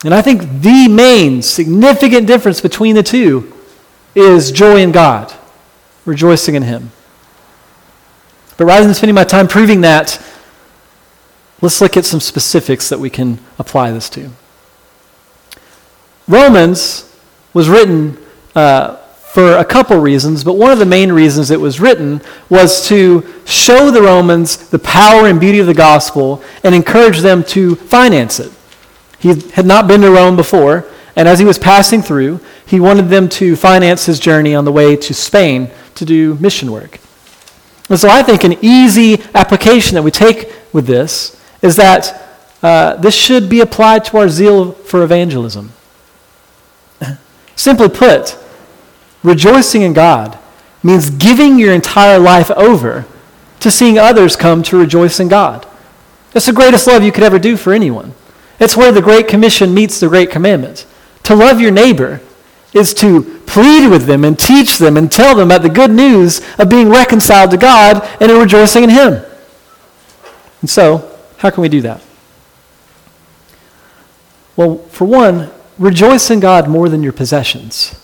And 0.03 0.13
I 0.13 0.21
think 0.21 0.41
the 0.61 0.87
main 0.87 1.41
significant 1.41 2.25
difference 2.25 2.59
between 2.59 2.95
the 2.95 3.03
two 3.03 3.53
is 4.15 4.51
joy 4.51 4.77
in 4.77 4.91
God, 4.91 5.33
rejoicing 6.05 6.55
in 6.55 6.63
Him. 6.63 6.91
But 8.57 8.65
rather 8.65 8.85
than 8.85 8.93
spending 8.93 9.15
my 9.15 9.23
time 9.23 9.47
proving 9.47 9.81
that, 9.81 10.23
let's 11.61 11.81
look 11.81 11.97
at 11.97 12.05
some 12.05 12.19
specifics 12.19 12.89
that 12.89 12.99
we 12.99 13.09
can 13.09 13.39
apply 13.59 13.91
this 13.91 14.09
to. 14.11 14.31
Romans 16.27 17.15
was 17.53 17.69
written 17.69 18.17
uh, 18.55 18.95
for 18.95 19.57
a 19.57 19.65
couple 19.65 19.97
reasons, 19.97 20.43
but 20.43 20.53
one 20.53 20.71
of 20.71 20.79
the 20.79 20.85
main 20.85 21.11
reasons 21.11 21.51
it 21.51 21.59
was 21.59 21.79
written 21.79 22.21
was 22.49 22.87
to 22.87 23.25
show 23.45 23.91
the 23.91 24.01
Romans 24.01 24.69
the 24.69 24.79
power 24.79 25.27
and 25.27 25.39
beauty 25.39 25.59
of 25.59 25.67
the 25.67 25.73
gospel 25.73 26.43
and 26.63 26.73
encourage 26.73 27.19
them 27.19 27.43
to 27.43 27.75
finance 27.75 28.39
it. 28.39 28.51
He 29.21 29.29
had 29.51 29.65
not 29.65 29.87
been 29.87 30.01
to 30.01 30.09
Rome 30.09 30.35
before, 30.35 30.85
and 31.15 31.27
as 31.27 31.37
he 31.37 31.45
was 31.45 31.59
passing 31.59 32.01
through, 32.01 32.39
he 32.65 32.79
wanted 32.79 33.09
them 33.09 33.29
to 33.29 33.55
finance 33.55 34.07
his 34.07 34.19
journey 34.19 34.55
on 34.55 34.65
the 34.65 34.71
way 34.71 34.95
to 34.95 35.13
Spain 35.13 35.69
to 35.95 36.05
do 36.05 36.35
mission 36.35 36.71
work. 36.71 36.99
And 37.89 37.99
so 37.99 38.09
I 38.09 38.23
think 38.23 38.43
an 38.43 38.57
easy 38.61 39.21
application 39.35 39.95
that 39.95 40.01
we 40.01 40.11
take 40.11 40.51
with 40.73 40.87
this 40.87 41.39
is 41.61 41.75
that 41.75 42.29
uh, 42.63 42.95
this 42.95 43.13
should 43.13 43.49
be 43.49 43.59
applied 43.59 44.05
to 44.05 44.17
our 44.17 44.29
zeal 44.29 44.71
for 44.71 45.03
evangelism. 45.03 45.71
Simply 47.55 47.89
put, 47.89 48.37
rejoicing 49.21 49.83
in 49.83 49.93
God 49.93 50.39
means 50.81 51.09
giving 51.11 51.59
your 51.59 51.73
entire 51.73 52.17
life 52.17 52.49
over 52.51 53.05
to 53.59 53.69
seeing 53.69 53.99
others 53.99 54.35
come 54.35 54.63
to 54.63 54.77
rejoice 54.77 55.19
in 55.19 55.27
God. 55.27 55.67
That's 56.31 56.47
the 56.47 56.53
greatest 56.53 56.87
love 56.87 57.03
you 57.03 57.11
could 57.11 57.23
ever 57.23 57.37
do 57.37 57.55
for 57.57 57.73
anyone. 57.73 58.15
It's 58.61 58.77
where 58.77 58.91
the 58.91 59.01
Great 59.01 59.27
Commission 59.27 59.73
meets 59.73 59.99
the 59.99 60.07
Great 60.07 60.29
Commandment. 60.29 60.85
To 61.23 61.35
love 61.35 61.59
your 61.59 61.71
neighbor 61.71 62.21
is 62.73 62.93
to 62.93 63.41
plead 63.47 63.89
with 63.89 64.05
them 64.05 64.23
and 64.23 64.37
teach 64.37 64.77
them 64.77 64.97
and 64.97 65.11
tell 65.11 65.35
them 65.35 65.47
about 65.47 65.63
the 65.63 65.69
good 65.69 65.89
news 65.89 66.41
of 66.59 66.69
being 66.69 66.87
reconciled 66.87 67.49
to 67.51 67.57
God 67.57 68.07
and 68.21 68.31
in 68.31 68.37
rejoicing 68.39 68.83
in 68.83 68.91
Him. 68.91 69.25
And 70.61 70.69
so, 70.69 71.17
how 71.37 71.49
can 71.49 71.63
we 71.63 71.69
do 71.69 71.81
that? 71.81 72.01
Well, 74.55 74.77
for 74.89 75.05
one, 75.05 75.49
rejoice 75.79 76.29
in 76.29 76.39
God 76.39 76.69
more 76.69 76.87
than 76.87 77.01
your 77.01 77.13
possessions. 77.13 77.99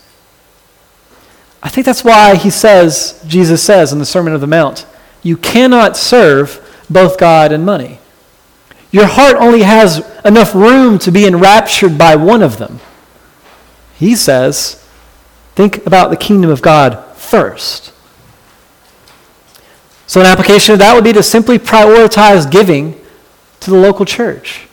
I 1.62 1.68
think 1.68 1.84
that's 1.86 2.02
why 2.02 2.34
he 2.34 2.50
says, 2.50 3.22
Jesus 3.26 3.62
says 3.62 3.92
in 3.92 4.00
the 4.00 4.06
Sermon 4.06 4.32
of 4.32 4.40
the 4.40 4.46
Mount, 4.48 4.86
you 5.22 5.36
cannot 5.36 5.96
serve 5.96 6.60
both 6.90 7.16
God 7.16 7.52
and 7.52 7.64
money. 7.64 8.00
Your 8.98 9.06
heart 9.06 9.36
only 9.36 9.62
has 9.62 10.04
enough 10.24 10.56
room 10.56 10.98
to 10.98 11.12
be 11.12 11.24
enraptured 11.24 11.96
by 11.96 12.16
one 12.16 12.42
of 12.42 12.58
them. 12.58 12.80
He 13.94 14.16
says, 14.16 14.84
think 15.54 15.86
about 15.86 16.10
the 16.10 16.16
kingdom 16.16 16.50
of 16.50 16.60
God 16.62 17.14
first. 17.14 17.92
So, 20.08 20.18
an 20.18 20.26
application 20.26 20.72
of 20.72 20.80
that 20.80 20.96
would 20.96 21.04
be 21.04 21.12
to 21.12 21.22
simply 21.22 21.60
prioritize 21.60 22.50
giving 22.50 23.00
to 23.60 23.70
the 23.70 23.76
local 23.76 24.04
church. 24.04 24.66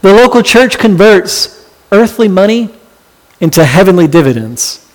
The 0.00 0.14
local 0.14 0.42
church 0.42 0.78
converts 0.78 1.70
earthly 1.92 2.28
money 2.28 2.70
into 3.38 3.66
heavenly 3.66 4.06
dividends. 4.06 4.90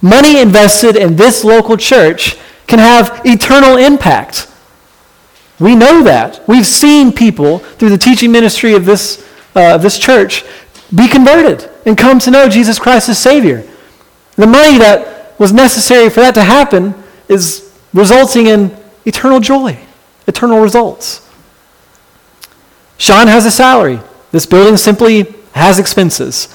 Money 0.00 0.40
invested 0.40 0.94
in 0.94 1.16
this 1.16 1.42
local 1.42 1.76
church 1.76 2.36
can 2.68 2.78
have 2.78 3.20
eternal 3.24 3.76
impact 3.76 4.48
We 5.60 5.74
know 5.74 6.02
that. 6.02 6.46
We've 6.46 6.66
seen 6.66 7.12
people 7.12 7.58
through 7.58 7.90
the 7.90 7.98
teaching 7.98 8.30
ministry 8.32 8.74
of 8.74 8.84
this, 8.84 9.26
uh, 9.54 9.78
this 9.78 9.98
church 9.98 10.44
be 10.94 11.08
converted 11.08 11.68
and 11.84 11.98
come 11.98 12.18
to 12.20 12.30
know 12.30 12.48
Jesus 12.48 12.78
Christ 12.78 13.08
as 13.08 13.18
Savior. 13.18 13.66
The 14.36 14.46
money 14.46 14.78
that 14.78 15.38
was 15.38 15.52
necessary 15.52 16.10
for 16.10 16.20
that 16.20 16.34
to 16.34 16.42
happen 16.42 16.94
is 17.28 17.74
resulting 17.92 18.46
in 18.46 18.76
eternal 19.04 19.40
joy, 19.40 19.78
eternal 20.26 20.60
results. 20.60 21.28
Sean 22.96 23.26
has 23.26 23.46
a 23.46 23.50
salary. 23.50 24.00
This 24.32 24.46
building 24.46 24.76
simply 24.76 25.34
has 25.52 25.78
expenses. 25.78 26.54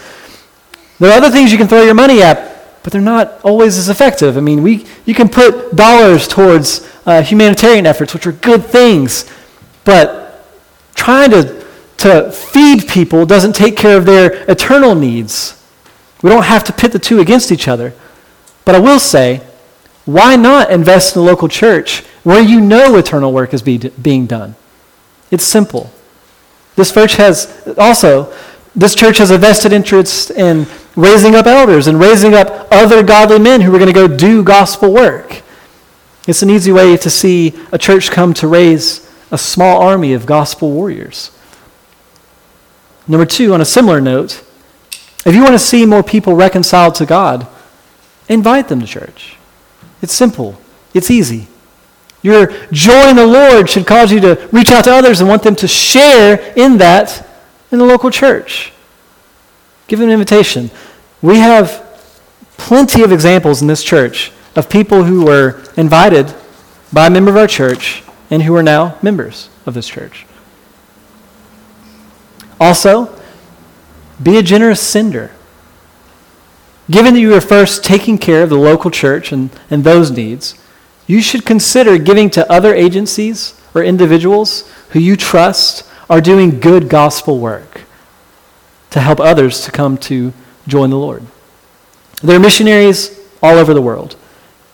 There 0.99 1.11
are 1.11 1.17
other 1.17 1.29
things 1.29 1.51
you 1.51 1.57
can 1.57 1.67
throw 1.67 1.83
your 1.83 1.93
money 1.93 2.21
at, 2.21 2.52
but 2.83 2.91
they're 2.91 3.01
not 3.01 3.39
always 3.43 3.77
as 3.77 3.89
effective. 3.89 4.37
I 4.37 4.41
mean, 4.41 4.61
we, 4.61 4.85
you 5.05 5.13
can 5.13 5.29
put 5.29 5.75
dollars 5.75 6.27
towards 6.27 6.87
uh, 7.05 7.21
humanitarian 7.21 7.85
efforts, 7.85 8.13
which 8.13 8.27
are 8.27 8.33
good 8.33 8.65
things, 8.65 9.29
but 9.85 10.45
trying 10.93 11.31
to, 11.31 11.65
to 11.97 12.31
feed 12.31 12.87
people 12.87 13.25
doesn't 13.25 13.53
take 13.53 13.77
care 13.77 13.97
of 13.97 14.05
their 14.05 14.49
eternal 14.49 14.95
needs. 14.95 15.61
We 16.21 16.29
don't 16.29 16.43
have 16.43 16.63
to 16.65 16.73
pit 16.73 16.91
the 16.91 16.99
two 16.99 17.19
against 17.19 17.51
each 17.51 17.67
other. 17.67 17.93
But 18.65 18.75
I 18.75 18.79
will 18.79 18.99
say, 18.99 19.41
why 20.05 20.35
not 20.35 20.71
invest 20.71 21.15
in 21.15 21.21
a 21.21 21.25
local 21.25 21.47
church 21.47 21.99
where 22.23 22.41
you 22.41 22.61
know 22.61 22.95
eternal 22.97 23.31
work 23.31 23.53
is 23.53 23.61
be, 23.61 23.77
being 23.77 24.25
done? 24.25 24.55
It's 25.31 25.43
simple. 25.43 25.91
This 26.75 26.91
church 26.91 27.15
has 27.15 27.75
also, 27.77 28.33
this 28.75 28.95
church 28.95 29.17
has 29.17 29.31
a 29.31 29.37
vested 29.37 29.73
interest 29.73 30.31
in 30.31 30.65
raising 30.95 31.35
up 31.35 31.45
elders 31.45 31.87
and 31.87 31.99
raising 31.99 32.33
up 32.33 32.67
other 32.71 33.03
godly 33.03 33.39
men 33.39 33.61
who 33.61 33.73
are 33.73 33.79
going 33.79 33.91
to 33.91 33.93
go 33.93 34.07
do 34.07 34.43
gospel 34.43 34.91
work. 34.91 35.41
It's 36.27 36.41
an 36.41 36.49
easy 36.49 36.71
way 36.71 36.95
to 36.97 37.09
see 37.09 37.53
a 37.71 37.77
church 37.77 38.11
come 38.11 38.33
to 38.35 38.47
raise 38.47 39.09
a 39.31 39.37
small 39.37 39.81
army 39.81 40.13
of 40.13 40.25
gospel 40.25 40.71
warriors. 40.71 41.31
Number 43.07 43.25
two, 43.25 43.53
on 43.53 43.61
a 43.61 43.65
similar 43.65 43.99
note, 43.99 44.43
if 45.25 45.33
you 45.33 45.41
want 45.41 45.53
to 45.53 45.59
see 45.59 45.85
more 45.85 46.03
people 46.03 46.35
reconciled 46.35 46.95
to 46.95 47.05
God, 47.05 47.47
invite 48.29 48.67
them 48.67 48.79
to 48.79 48.85
church. 48.85 49.37
It's 50.01 50.13
simple, 50.13 50.59
it's 50.93 51.09
easy. 51.09 51.47
Your 52.21 52.47
joy 52.71 53.09
in 53.09 53.15
the 53.15 53.27
Lord 53.27 53.69
should 53.69 53.85
cause 53.85 54.11
you 54.11 54.19
to 54.21 54.49
reach 54.51 54.71
out 54.71 54.85
to 54.85 54.93
others 54.93 55.19
and 55.19 55.29
want 55.29 55.43
them 55.43 55.55
to 55.57 55.67
share 55.67 56.53
in 56.55 56.77
that 56.77 57.27
in 57.71 57.79
the 57.79 57.85
local 57.85 58.11
church. 58.11 58.72
Give 59.87 59.99
them 59.99 60.09
an 60.09 60.13
invitation. 60.13 60.71
We 61.21 61.37
have 61.37 61.83
plenty 62.57 63.03
of 63.03 63.11
examples 63.11 63.61
in 63.61 63.67
this 63.67 63.83
church 63.83 64.31
of 64.55 64.69
people 64.69 65.03
who 65.03 65.25
were 65.25 65.63
invited 65.75 66.33
by 66.91 67.07
a 67.07 67.09
member 67.09 67.31
of 67.31 67.37
our 67.37 67.47
church 67.47 68.03
and 68.29 68.43
who 68.43 68.55
are 68.55 68.63
now 68.63 68.97
members 69.01 69.49
of 69.65 69.73
this 69.73 69.87
church. 69.87 70.25
Also, 72.59 73.19
be 74.21 74.37
a 74.37 74.43
generous 74.43 74.79
sender. 74.79 75.31
Given 76.89 77.15
that 77.15 77.19
you 77.19 77.33
are 77.33 77.41
first 77.41 77.83
taking 77.83 78.17
care 78.17 78.43
of 78.43 78.49
the 78.49 78.57
local 78.57 78.91
church 78.91 79.31
and, 79.31 79.49
and 79.69 79.83
those 79.83 80.11
needs, 80.11 80.55
you 81.07 81.21
should 81.21 81.45
consider 81.45 81.97
giving 81.97 82.29
to 82.31 82.49
other 82.51 82.73
agencies 82.73 83.59
or 83.73 83.83
individuals 83.83 84.71
who 84.89 84.99
you 84.99 85.15
trust 85.15 85.89
are 86.09 86.21
doing 86.21 86.59
good 86.59 86.89
gospel 86.89 87.39
work 87.39 87.72
to 88.93 88.99
help 88.99 89.19
others 89.19 89.61
to 89.61 89.71
come 89.71 89.97
to 89.97 90.31
join 90.67 90.91
the 90.91 90.97
Lord. 90.97 91.25
There 92.21 92.35
are 92.35 92.39
missionaries 92.39 93.19
all 93.41 93.57
over 93.57 93.73
the 93.73 93.81
world. 93.81 94.15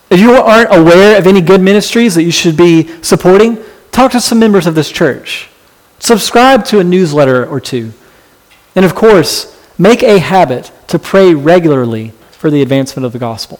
If 0.09 0.19
you 0.19 0.33
aren't 0.33 0.75
aware 0.75 1.17
of 1.17 1.25
any 1.25 1.39
good 1.39 1.61
ministries 1.61 2.15
that 2.15 2.23
you 2.23 2.31
should 2.31 2.57
be 2.57 3.01
supporting, 3.01 3.57
talk 3.91 4.11
to 4.11 4.19
some 4.19 4.37
members 4.37 4.67
of 4.67 4.75
this 4.75 4.91
church. 4.91 5.49
Subscribe 5.99 6.65
to 6.65 6.79
a 6.79 6.83
newsletter 6.83 7.45
or 7.45 7.61
two. 7.61 7.93
And 8.75 8.83
of 8.83 8.93
course, 8.93 9.57
make 9.77 10.03
a 10.03 10.19
habit 10.19 10.69
to 10.87 10.99
pray 10.99 11.33
regularly 11.33 12.11
for 12.31 12.51
the 12.51 12.61
advancement 12.61 13.05
of 13.05 13.13
the 13.13 13.19
gospel. 13.19 13.57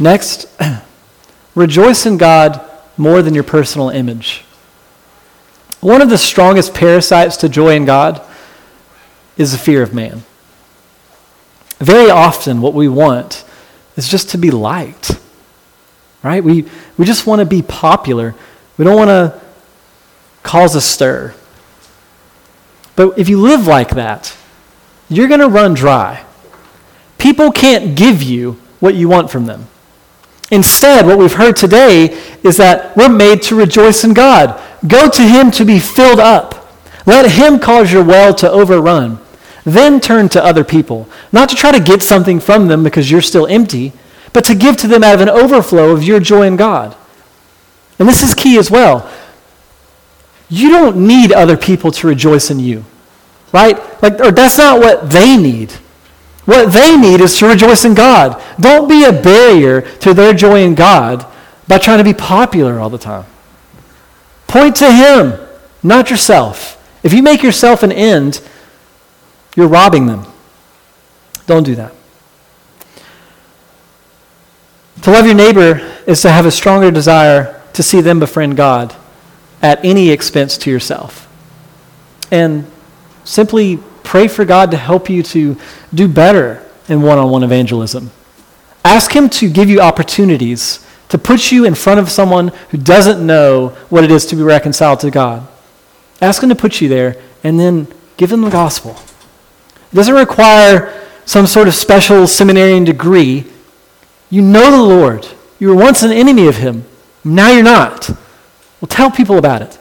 Next, 0.00 0.48
rejoice 1.54 2.06
in 2.06 2.16
God 2.16 2.58
more 2.96 3.20
than 3.20 3.34
your 3.34 3.44
personal 3.44 3.90
image. 3.90 4.44
One 5.84 6.00
of 6.00 6.08
the 6.08 6.16
strongest 6.16 6.72
parasites 6.72 7.36
to 7.36 7.48
joy 7.50 7.76
in 7.76 7.84
God 7.84 8.22
is 9.36 9.52
the 9.52 9.58
fear 9.58 9.82
of 9.82 9.92
man. 9.92 10.22
Very 11.78 12.08
often, 12.08 12.62
what 12.62 12.72
we 12.72 12.88
want 12.88 13.44
is 13.94 14.08
just 14.08 14.30
to 14.30 14.38
be 14.38 14.50
liked, 14.50 15.20
right? 16.22 16.42
We, 16.42 16.64
we 16.96 17.04
just 17.04 17.26
want 17.26 17.40
to 17.40 17.44
be 17.44 17.60
popular. 17.60 18.34
We 18.78 18.86
don't 18.86 18.96
want 18.96 19.10
to 19.10 19.38
cause 20.42 20.74
a 20.74 20.80
stir. 20.80 21.34
But 22.96 23.18
if 23.18 23.28
you 23.28 23.38
live 23.38 23.66
like 23.66 23.90
that, 23.90 24.34
you're 25.10 25.28
going 25.28 25.40
to 25.40 25.50
run 25.50 25.74
dry. 25.74 26.24
People 27.18 27.52
can't 27.52 27.94
give 27.94 28.22
you 28.22 28.52
what 28.80 28.94
you 28.94 29.10
want 29.10 29.30
from 29.30 29.44
them. 29.44 29.66
Instead, 30.54 31.04
what 31.04 31.18
we've 31.18 31.32
heard 31.32 31.56
today 31.56 32.16
is 32.44 32.58
that 32.58 32.96
we're 32.96 33.08
made 33.08 33.42
to 33.42 33.56
rejoice 33.56 34.04
in 34.04 34.14
God. 34.14 34.60
Go 34.86 35.10
to 35.10 35.22
Him 35.22 35.50
to 35.50 35.64
be 35.64 35.80
filled 35.80 36.20
up. 36.20 36.70
Let 37.06 37.32
Him 37.32 37.58
cause 37.58 37.92
your 37.92 38.04
well 38.04 38.32
to 38.36 38.48
overrun. 38.48 39.18
Then 39.64 39.98
turn 39.98 40.28
to 40.28 40.44
other 40.44 40.62
people, 40.62 41.08
not 41.32 41.48
to 41.48 41.56
try 41.56 41.72
to 41.72 41.80
get 41.82 42.04
something 42.04 42.38
from 42.38 42.68
them 42.68 42.84
because 42.84 43.10
you're 43.10 43.20
still 43.20 43.48
empty, 43.48 43.92
but 44.32 44.44
to 44.44 44.54
give 44.54 44.76
to 44.76 44.86
them 44.86 45.02
out 45.02 45.16
of 45.16 45.22
an 45.22 45.28
overflow 45.28 45.90
of 45.90 46.04
your 46.04 46.20
joy 46.20 46.46
in 46.46 46.54
God. 46.54 46.94
And 47.98 48.08
this 48.08 48.22
is 48.22 48.32
key 48.32 48.56
as 48.56 48.70
well. 48.70 49.10
You 50.48 50.70
don't 50.70 51.04
need 51.04 51.32
other 51.32 51.56
people 51.56 51.90
to 51.90 52.06
rejoice 52.06 52.48
in 52.52 52.60
you, 52.60 52.84
right? 53.52 53.76
Like, 54.00 54.20
or 54.20 54.30
that's 54.30 54.58
not 54.58 54.78
what 54.78 55.10
they 55.10 55.36
need. 55.36 55.72
What 56.44 56.72
they 56.72 56.96
need 56.96 57.20
is 57.20 57.38
to 57.38 57.46
rejoice 57.46 57.84
in 57.84 57.94
God. 57.94 58.42
Don't 58.60 58.88
be 58.88 59.04
a 59.04 59.12
barrier 59.12 59.80
to 59.98 60.12
their 60.12 60.34
joy 60.34 60.62
in 60.62 60.74
God 60.74 61.26
by 61.66 61.78
trying 61.78 61.98
to 61.98 62.04
be 62.04 62.14
popular 62.14 62.78
all 62.78 62.90
the 62.90 62.98
time. 62.98 63.24
Point 64.46 64.76
to 64.76 64.92
Him, 64.92 65.34
not 65.82 66.10
yourself. 66.10 66.80
If 67.02 67.12
you 67.12 67.22
make 67.22 67.42
yourself 67.42 67.82
an 67.82 67.92
end, 67.92 68.40
you're 69.56 69.68
robbing 69.68 70.06
them. 70.06 70.26
Don't 71.46 71.64
do 71.64 71.74
that. 71.76 71.94
To 75.02 75.10
love 75.10 75.26
your 75.26 75.34
neighbor 75.34 75.80
is 76.06 76.22
to 76.22 76.30
have 76.30 76.46
a 76.46 76.50
stronger 76.50 76.90
desire 76.90 77.60
to 77.74 77.82
see 77.82 78.00
them 78.00 78.20
befriend 78.20 78.56
God 78.56 78.94
at 79.60 79.84
any 79.84 80.10
expense 80.10 80.56
to 80.58 80.70
yourself. 80.70 81.28
And 82.30 82.70
simply 83.24 83.80
pray 84.14 84.28
for 84.28 84.44
God 84.44 84.70
to 84.70 84.76
help 84.76 85.10
you 85.10 85.24
to 85.24 85.56
do 85.92 86.06
better 86.06 86.64
in 86.88 87.02
one 87.02 87.18
on 87.18 87.30
one 87.30 87.42
evangelism. 87.42 88.12
Ask 88.84 89.10
Him 89.10 89.28
to 89.30 89.50
give 89.50 89.68
you 89.68 89.80
opportunities 89.80 90.86
to 91.08 91.18
put 91.18 91.50
you 91.50 91.64
in 91.64 91.74
front 91.74 91.98
of 91.98 92.08
someone 92.08 92.52
who 92.68 92.78
doesn't 92.78 93.26
know 93.26 93.70
what 93.88 94.04
it 94.04 94.12
is 94.12 94.24
to 94.26 94.36
be 94.36 94.42
reconciled 94.44 95.00
to 95.00 95.10
God. 95.10 95.44
Ask 96.22 96.44
Him 96.44 96.48
to 96.48 96.54
put 96.54 96.80
you 96.80 96.88
there 96.88 97.20
and 97.42 97.58
then 97.58 97.88
give 98.16 98.30
them 98.30 98.42
the 98.42 98.50
gospel. 98.50 98.92
It 99.90 99.96
doesn't 99.96 100.14
require 100.14 100.94
some 101.24 101.48
sort 101.48 101.66
of 101.66 101.74
special 101.74 102.28
seminarian 102.28 102.84
degree. 102.84 103.44
You 104.30 104.42
know 104.42 104.70
the 104.70 104.94
Lord. 104.94 105.26
You 105.58 105.70
were 105.70 105.74
once 105.74 106.04
an 106.04 106.12
enemy 106.12 106.46
of 106.46 106.58
Him. 106.58 106.84
Now 107.24 107.50
you're 107.50 107.64
not. 107.64 108.10
Well, 108.80 108.88
tell 108.88 109.10
people 109.10 109.38
about 109.38 109.62
it. 109.62 109.76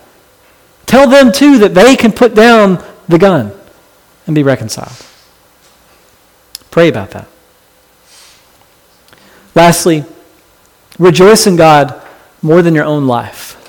Tell 0.88 1.08
them, 1.08 1.32
too, 1.32 1.60
that 1.60 1.76
they 1.76 1.96
can 1.96 2.12
put 2.12 2.34
down 2.34 2.84
the 3.08 3.20
gun 3.20 3.52
and 4.26 4.36
be 4.36 4.44
reconciled. 4.44 5.06
Pray 6.72 6.88
about 6.88 7.12
that. 7.12 7.28
Lastly, 9.56 10.06
rejoice 10.98 11.46
in 11.46 11.56
God 11.56 12.02
more 12.42 12.62
than 12.62 12.76
your 12.76 12.86
own 12.86 13.06
life. 13.08 13.60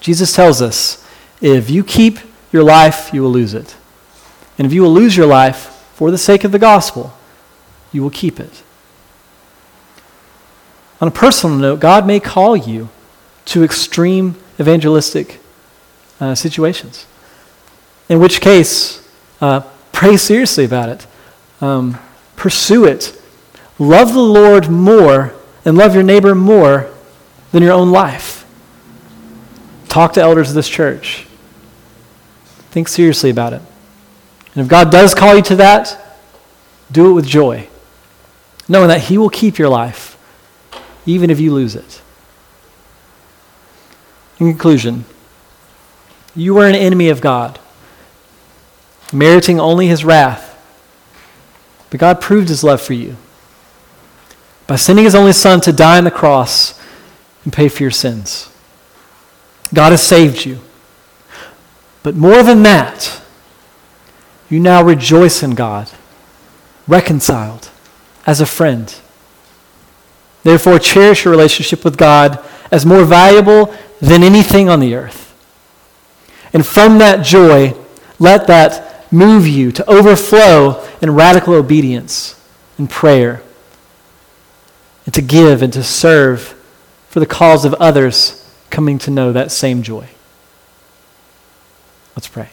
Jesus 0.00 0.32
tells 0.32 0.60
us 0.60 1.06
if 1.40 1.70
you 1.70 1.82
keep 1.82 2.18
your 2.52 2.62
life, 2.62 3.10
you 3.12 3.22
will 3.22 3.30
lose 3.30 3.54
it. 3.54 3.76
And 4.58 4.66
if 4.66 4.72
you 4.72 4.82
will 4.82 4.92
lose 4.92 5.16
your 5.16 5.26
life 5.26 5.66
for 5.94 6.10
the 6.10 6.18
sake 6.18 6.44
of 6.44 6.52
the 6.52 6.58
gospel, 6.58 7.12
you 7.92 8.02
will 8.02 8.10
keep 8.10 8.38
it. 8.38 8.62
On 11.00 11.08
a 11.08 11.10
personal 11.10 11.56
note, 11.56 11.80
God 11.80 12.06
may 12.06 12.20
call 12.20 12.56
you 12.56 12.88
to 13.46 13.64
extreme 13.64 14.36
evangelistic 14.60 15.40
uh, 16.20 16.34
situations, 16.34 17.06
in 18.08 18.20
which 18.20 18.40
case, 18.40 19.03
uh, 19.44 19.60
pray 19.92 20.16
seriously 20.16 20.64
about 20.64 20.88
it, 20.88 21.06
um, 21.60 21.98
pursue 22.34 22.86
it, 22.86 23.20
love 23.78 24.14
the 24.14 24.18
Lord 24.18 24.70
more, 24.70 25.34
and 25.66 25.76
love 25.76 25.92
your 25.94 26.02
neighbor 26.02 26.34
more 26.34 26.90
than 27.52 27.62
your 27.62 27.72
own 27.72 27.90
life. 27.90 28.46
Talk 29.88 30.14
to 30.14 30.22
elders 30.22 30.48
of 30.48 30.54
this 30.54 30.68
church. 30.68 31.26
Think 32.70 32.88
seriously 32.88 33.28
about 33.28 33.52
it. 33.52 33.60
And 34.54 34.64
if 34.64 34.68
God 34.68 34.90
does 34.90 35.14
call 35.14 35.36
you 35.36 35.42
to 35.42 35.56
that, 35.56 35.98
do 36.90 37.10
it 37.10 37.12
with 37.12 37.26
joy, 37.26 37.68
knowing 38.66 38.88
that 38.88 39.02
He 39.02 39.18
will 39.18 39.28
keep 39.28 39.58
your 39.58 39.68
life, 39.68 40.16
even 41.04 41.28
if 41.28 41.38
you 41.38 41.52
lose 41.52 41.76
it. 41.76 42.00
In 44.38 44.46
conclusion, 44.46 45.04
you 46.34 46.54
were 46.54 46.66
an 46.66 46.74
enemy 46.74 47.10
of 47.10 47.20
God, 47.20 47.60
meriting 49.14 49.60
only 49.60 49.86
his 49.86 50.04
wrath. 50.04 50.50
But 51.90 52.00
God 52.00 52.20
proved 52.20 52.48
his 52.48 52.64
love 52.64 52.80
for 52.80 52.94
you 52.94 53.16
by 54.66 54.76
sending 54.76 55.04
his 55.04 55.14
only 55.14 55.32
Son 55.32 55.60
to 55.60 55.72
die 55.72 55.98
on 55.98 56.04
the 56.04 56.10
cross 56.10 56.80
and 57.44 57.52
pay 57.52 57.68
for 57.68 57.82
your 57.82 57.90
sins. 57.90 58.50
God 59.72 59.92
has 59.92 60.02
saved 60.02 60.44
you. 60.44 60.60
But 62.02 62.14
more 62.14 62.42
than 62.42 62.62
that, 62.64 63.22
you 64.50 64.60
now 64.60 64.82
rejoice 64.82 65.42
in 65.42 65.54
God, 65.54 65.90
reconciled 66.86 67.70
as 68.26 68.40
a 68.40 68.46
friend. 68.46 68.94
Therefore, 70.42 70.78
cherish 70.78 71.24
your 71.24 71.32
relationship 71.32 71.84
with 71.84 71.96
God 71.96 72.44
as 72.70 72.84
more 72.84 73.04
valuable 73.04 73.74
than 74.00 74.22
anything 74.22 74.68
on 74.68 74.80
the 74.80 74.94
earth. 74.94 75.34
And 76.52 76.66
from 76.66 76.98
that 76.98 77.24
joy, 77.24 77.74
let 78.18 78.46
that 78.46 78.93
move 79.14 79.46
you 79.46 79.72
to 79.72 79.88
overflow 79.90 80.86
in 81.00 81.14
radical 81.14 81.54
obedience 81.54 82.40
and 82.76 82.90
prayer, 82.90 83.42
and 85.06 85.14
to 85.14 85.22
give 85.22 85.62
and 85.62 85.72
to 85.72 85.82
serve 85.82 86.54
for 87.08 87.20
the 87.20 87.26
cause 87.26 87.64
of 87.64 87.74
others 87.74 88.40
coming 88.70 88.98
to 88.98 89.10
know 89.10 89.32
that 89.32 89.52
same 89.52 89.82
joy. 89.82 90.08
Let's 92.16 92.28
pray. 92.28 92.48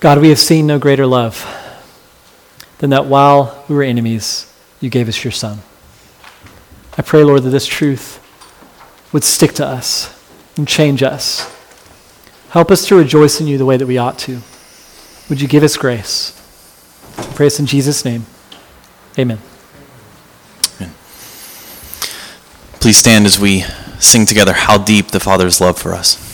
God, 0.00 0.18
we 0.18 0.30
have 0.30 0.38
seen 0.38 0.66
no 0.66 0.78
greater 0.78 1.06
love 1.06 1.46
than 2.78 2.90
that 2.90 3.06
while 3.06 3.64
we 3.68 3.74
were 3.74 3.82
enemies, 3.82 4.52
you 4.80 4.90
gave 4.90 5.08
us 5.08 5.22
your 5.22 5.30
Son. 5.30 5.58
I 6.98 7.02
pray, 7.02 7.22
Lord, 7.22 7.44
that 7.44 7.50
this 7.50 7.66
truth 7.66 8.18
would 9.12 9.24
stick 9.24 9.52
to 9.54 9.66
us 9.66 10.18
and 10.56 10.66
change 10.66 11.02
us. 11.02 11.48
Help 12.52 12.70
us 12.70 12.86
to 12.88 12.96
rejoice 12.96 13.40
in 13.40 13.46
you 13.46 13.56
the 13.56 13.64
way 13.64 13.78
that 13.78 13.86
we 13.86 13.96
ought 13.96 14.18
to. 14.18 14.42
Would 15.30 15.40
you 15.40 15.48
give 15.48 15.62
us 15.62 15.78
grace? 15.78 16.38
I 17.16 17.22
pray 17.34 17.48
in 17.58 17.64
Jesus' 17.64 18.04
name. 18.04 18.26
Amen. 19.18 19.38
Amen. 20.76 20.94
Please 22.74 22.98
stand 22.98 23.24
as 23.24 23.40
we 23.40 23.62
sing 23.98 24.26
together 24.26 24.52
How 24.52 24.76
Deep 24.76 25.12
the 25.12 25.20
Father's 25.20 25.62
Love 25.62 25.78
for 25.78 25.94
Us. 25.94 26.31